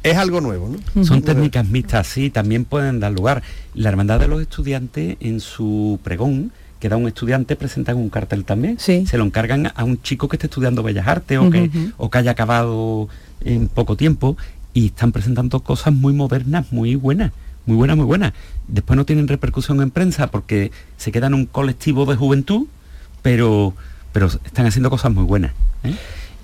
[0.03, 1.03] es algo nuevo, ¿no?
[1.05, 3.41] Son técnicas mixtas, sí, también pueden dar lugar.
[3.73, 6.51] La Hermandad de los Estudiantes en su pregón,
[6.81, 8.77] que da un estudiante, presentan un cartel también.
[9.07, 12.17] Se lo encargan a un chico que esté estudiando Bellas Artes o, que, o que
[12.17, 13.07] haya acabado
[13.45, 14.35] en poco tiempo
[14.73, 17.31] y están presentando cosas muy modernas, muy buenas,
[17.65, 18.33] muy buenas, muy buenas.
[18.67, 22.67] Después no tienen repercusión en prensa porque se quedan en un colectivo de juventud,
[23.21, 23.73] pero,
[24.11, 25.53] pero están haciendo cosas muy buenas.
[25.83, 25.95] ¿eh?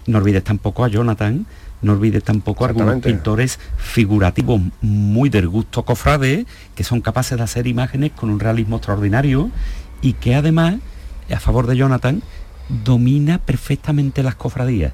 [0.07, 1.45] No olvides tampoco a Jonathan,
[1.82, 6.45] no olvides tampoco a algunos pintores figurativos muy del gusto cofrade,
[6.76, 9.49] que son capaces de hacer imágenes con un realismo extraordinario
[10.01, 10.76] y que además,
[11.34, 12.22] a favor de Jonathan,
[12.86, 14.93] domina perfectamente las cofradías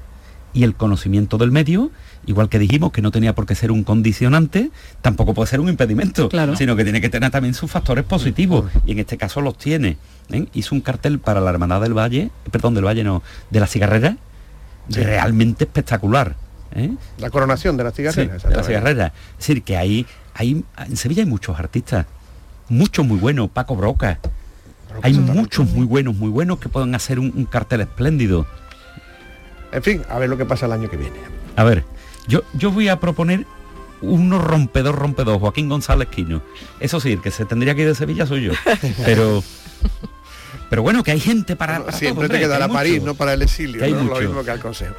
[0.56, 1.90] y el conocimiento del medio,
[2.26, 4.70] igual que dijimos que no tenía por qué ser un condicionante,
[5.02, 6.56] tampoco puede ser un impedimento, Claro.
[6.56, 9.98] sino que tiene que tener también sus factores positivos y en este caso los tiene.
[10.30, 10.46] ¿eh?
[10.54, 14.16] Hizo un cartel para la Hermandad del Valle, perdón, del Valle no, de la cigarrera,
[14.88, 15.02] Sí.
[15.02, 16.36] realmente espectacular.
[16.74, 16.90] ¿eh?
[17.18, 18.38] La coronación de la cigarrera.
[18.40, 19.06] Sí, de la cigarrera.
[19.32, 22.06] Es decir, que hay, hay, en Sevilla hay muchos artistas,
[22.70, 24.18] muchos muy buenos, Paco Broca.
[25.02, 28.46] Hay muchos muy buenos, muy buenos que pueden hacer un, un cartel espléndido.
[29.72, 31.16] En fin, a ver lo que pasa el año que viene.
[31.56, 31.84] A ver,
[32.28, 33.46] yo, yo voy a proponer
[34.00, 36.42] uno rompedor, rompedor, Joaquín González Quino.
[36.80, 38.52] Eso sí, el que se tendría que ir de Sevilla soy yo.
[39.04, 39.42] Pero,
[40.68, 41.80] pero bueno, que hay gente para...
[41.84, 43.06] para Siempre todo, te quedará París, mucho.
[43.06, 44.02] no para el exilio, ¿no?
[44.14, 44.94] lo mismo que al Consejo.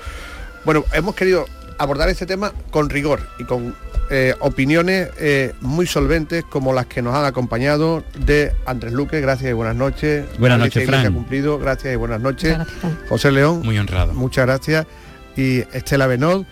[0.64, 1.46] Bueno, hemos querido
[1.78, 3.76] abordar este tema con rigor y con
[4.10, 9.50] eh, opiniones eh, muy solventes como las que nos han acompañado de Andrés Luque, gracias
[9.50, 10.26] y buenas noches.
[10.40, 11.14] Buenas noches, Fran.
[11.14, 12.58] Cumplido, gracias y buenas noches.
[13.10, 13.62] José León.
[13.64, 14.14] Muy honrado.
[14.14, 14.88] Muchas gracias.
[15.36, 16.46] Y Estela Benod,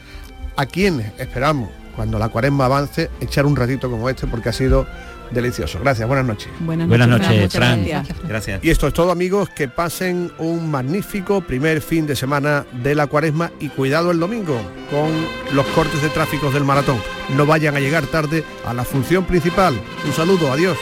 [0.57, 4.85] a quienes esperamos, cuando la cuaresma avance, echar un ratito como este porque ha sido
[5.31, 5.79] delicioso.
[5.79, 6.49] Gracias, buenas noches.
[6.59, 7.85] Buenas, Buenas noches, Fran.
[7.85, 8.17] gracias.
[8.27, 8.63] Gracias.
[8.63, 13.07] Y esto es todo amigos, que pasen un magnífico primer fin de semana de la
[13.07, 14.59] cuaresma y cuidado el domingo
[14.89, 15.11] con
[15.55, 16.97] los cortes de tráfico del maratón.
[17.35, 19.79] No vayan a llegar tarde a la función principal.
[20.05, 20.77] Un saludo, adiós.